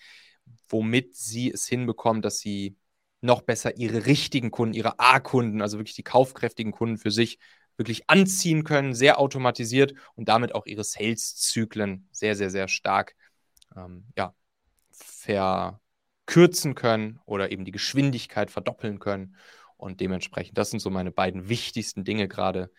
womit 0.69 1.15
sie 1.15 1.51
es 1.51 1.67
hinbekommen, 1.67 2.21
dass 2.21 2.39
sie 2.39 2.77
noch 3.21 3.41
besser 3.41 3.77
ihre 3.77 4.05
richtigen 4.05 4.51
Kunden, 4.51 4.73
ihre 4.75 4.99
A-Kunden, 4.99 5.61
also 5.61 5.77
wirklich 5.77 5.95
die 5.95 6.03
kaufkräftigen 6.03 6.71
Kunden 6.71 6.97
für 6.97 7.11
sich 7.11 7.39
wirklich 7.77 8.09
anziehen 8.09 8.63
können, 8.63 8.93
sehr 8.93 9.19
automatisiert 9.19 9.93
und 10.15 10.29
damit 10.29 10.55
auch 10.55 10.65
ihre 10.65 10.83
Sales-Zyklen 10.83 12.07
sehr, 12.11 12.35
sehr, 12.35 12.49
sehr 12.49 12.67
stark 12.67 13.15
ähm, 13.75 14.05
ja, 14.17 14.33
verkürzen 14.91 16.75
können 16.75 17.19
oder 17.25 17.51
eben 17.51 17.65
die 17.65 17.71
Geschwindigkeit 17.71 18.51
verdoppeln 18.51 18.99
können. 18.99 19.35
Und 19.77 19.99
dementsprechend, 19.99 20.57
das 20.57 20.69
sind 20.69 20.79
so 20.79 20.89
meine 20.89 21.11
beiden 21.11 21.49
wichtigsten 21.49 22.03
Dinge 22.03 22.27
gerade. 22.27 22.71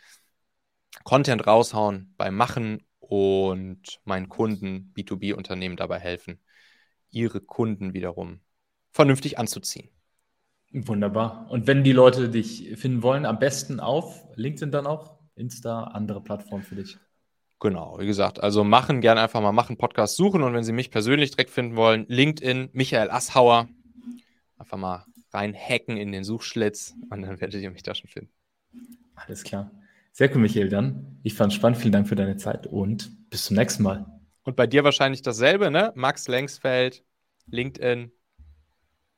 Content 1.03 1.47
raushauen 1.47 2.15
beim 2.17 2.37
Machen 2.37 2.87
und 3.01 4.01
meinen 4.05 4.29
Kunden, 4.29 4.93
B2B-Unternehmen 4.97 5.77
dabei 5.77 5.99
helfen, 5.99 6.41
ihre 7.11 7.41
Kunden 7.41 7.95
wiederum 7.95 8.41
vernünftig 8.93 9.39
anzuziehen. 9.39 9.91
Wunderbar. 10.75 11.47
Und 11.51 11.69
wenn 11.69 11.85
die 11.85 11.93
Leute 11.93 12.29
dich 12.29 12.77
finden 12.77 13.03
wollen, 13.03 13.27
am 13.27 13.39
besten 13.39 13.79
auf 13.79 14.25
LinkedIn 14.35 14.73
dann 14.73 14.89
auch, 14.89 15.15
Insta, 15.37 15.85
andere 15.85 16.21
Plattform 16.21 16.63
für 16.63 16.75
dich. 16.75 16.99
Genau, 17.61 17.97
wie 18.01 18.07
gesagt, 18.07 18.43
also 18.43 18.65
machen, 18.65 19.01
gerne 19.01 19.21
einfach 19.21 19.41
mal 19.41 19.53
machen, 19.53 19.77
Podcast 19.79 20.17
suchen 20.17 20.43
und 20.43 20.53
wenn 20.53 20.65
Sie 20.65 20.73
mich 20.73 20.91
persönlich 20.91 21.31
direkt 21.31 21.51
finden 21.51 21.77
wollen, 21.77 22.07
LinkedIn, 22.09 22.71
Michael 22.73 23.11
Asshauer, 23.11 23.69
einfach 24.59 24.77
mal 24.77 25.05
reinhacken 25.33 25.97
in 25.97 26.11
den 26.11 26.25
Suchschlitz 26.25 26.95
und 27.09 27.23
dann 27.23 27.41
werdet 27.41 27.63
ihr 27.63 27.71
mich 27.71 27.85
da 27.85 27.95
schon 27.95 28.11
finden. 28.11 28.31
Alles 29.15 29.45
klar. 29.45 29.71
Sehr 30.13 30.31
cool, 30.35 30.43
Michael, 30.43 30.69
dann. 30.69 31.19
Ich 31.23 31.35
fand 31.35 31.53
es 31.53 31.57
spannend. 31.57 31.79
Vielen 31.79 31.93
Dank 31.93 32.09
für 32.09 32.17
deine 32.17 32.37
Zeit 32.37 32.67
und 32.67 33.31
bis 33.31 33.47
zum 33.47 33.57
nächsten 33.57 33.83
Mal. 33.85 34.07
Und 34.43 34.57
bei 34.57 34.67
dir 34.67 34.85
wahrscheinlich 34.85 35.23
dasselbe, 35.23 35.71
ne? 35.71 35.93
Max 35.95 36.29
Lengsfeld, 36.29 37.05
LinkedIn. 37.47 38.13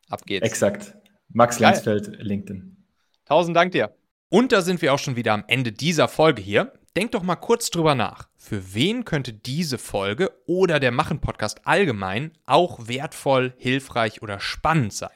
Ab 0.09 0.25
geht's. 0.25 0.47
Exakt. 0.47 0.97
Max 1.37 1.59
Lengsfeld, 1.59 2.17
LinkedIn. 2.23 2.79
Tausend 3.27 3.55
Dank 3.55 3.73
dir. 3.73 3.95
Und 4.31 4.53
da 4.53 4.63
sind 4.63 4.81
wir 4.81 4.95
auch 4.95 4.99
schon 4.99 5.17
wieder 5.17 5.35
am 5.35 5.45
Ende 5.49 5.71
dieser 5.71 6.09
Folge 6.09 6.41
hier. 6.41 6.73
Denk 6.97 7.13
doch 7.13 7.23
mal 7.23 7.37
kurz 7.37 7.69
drüber 7.69 7.95
nach. 7.95 8.31
Für 8.37 8.73
wen 8.73 9.05
könnte 9.05 9.35
diese 9.35 9.77
Folge 9.77 10.31
oder 10.47 10.81
der 10.81 10.93
Machen-Podcast 10.93 11.67
allgemein 11.67 12.33
auch 12.47 12.89
wertvoll, 12.89 13.53
hilfreich 13.59 14.23
oder 14.23 14.41
spannend 14.41 14.95
sein? 14.95 15.11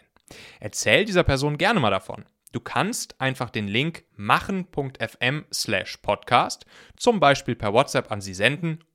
Erzähl 0.61 1.07
dieser 1.07 1.25
Person 1.25 1.57
gerne 1.57 1.81
mal 1.81 1.91
davon. 1.91 2.27
Du 2.53 2.61
kannst 2.61 3.19
einfach 3.19 3.49
den 3.49 3.67
Link 3.67 4.05
machen.fm 4.15 5.47
slash 5.51 5.97
podcast 6.03 6.67
zum 6.99 7.19
Beispiel 7.19 7.57
per 7.57 7.73
WhatsApp 7.73 8.13
an 8.13 8.21
sie 8.21 8.35
senden 8.35 8.81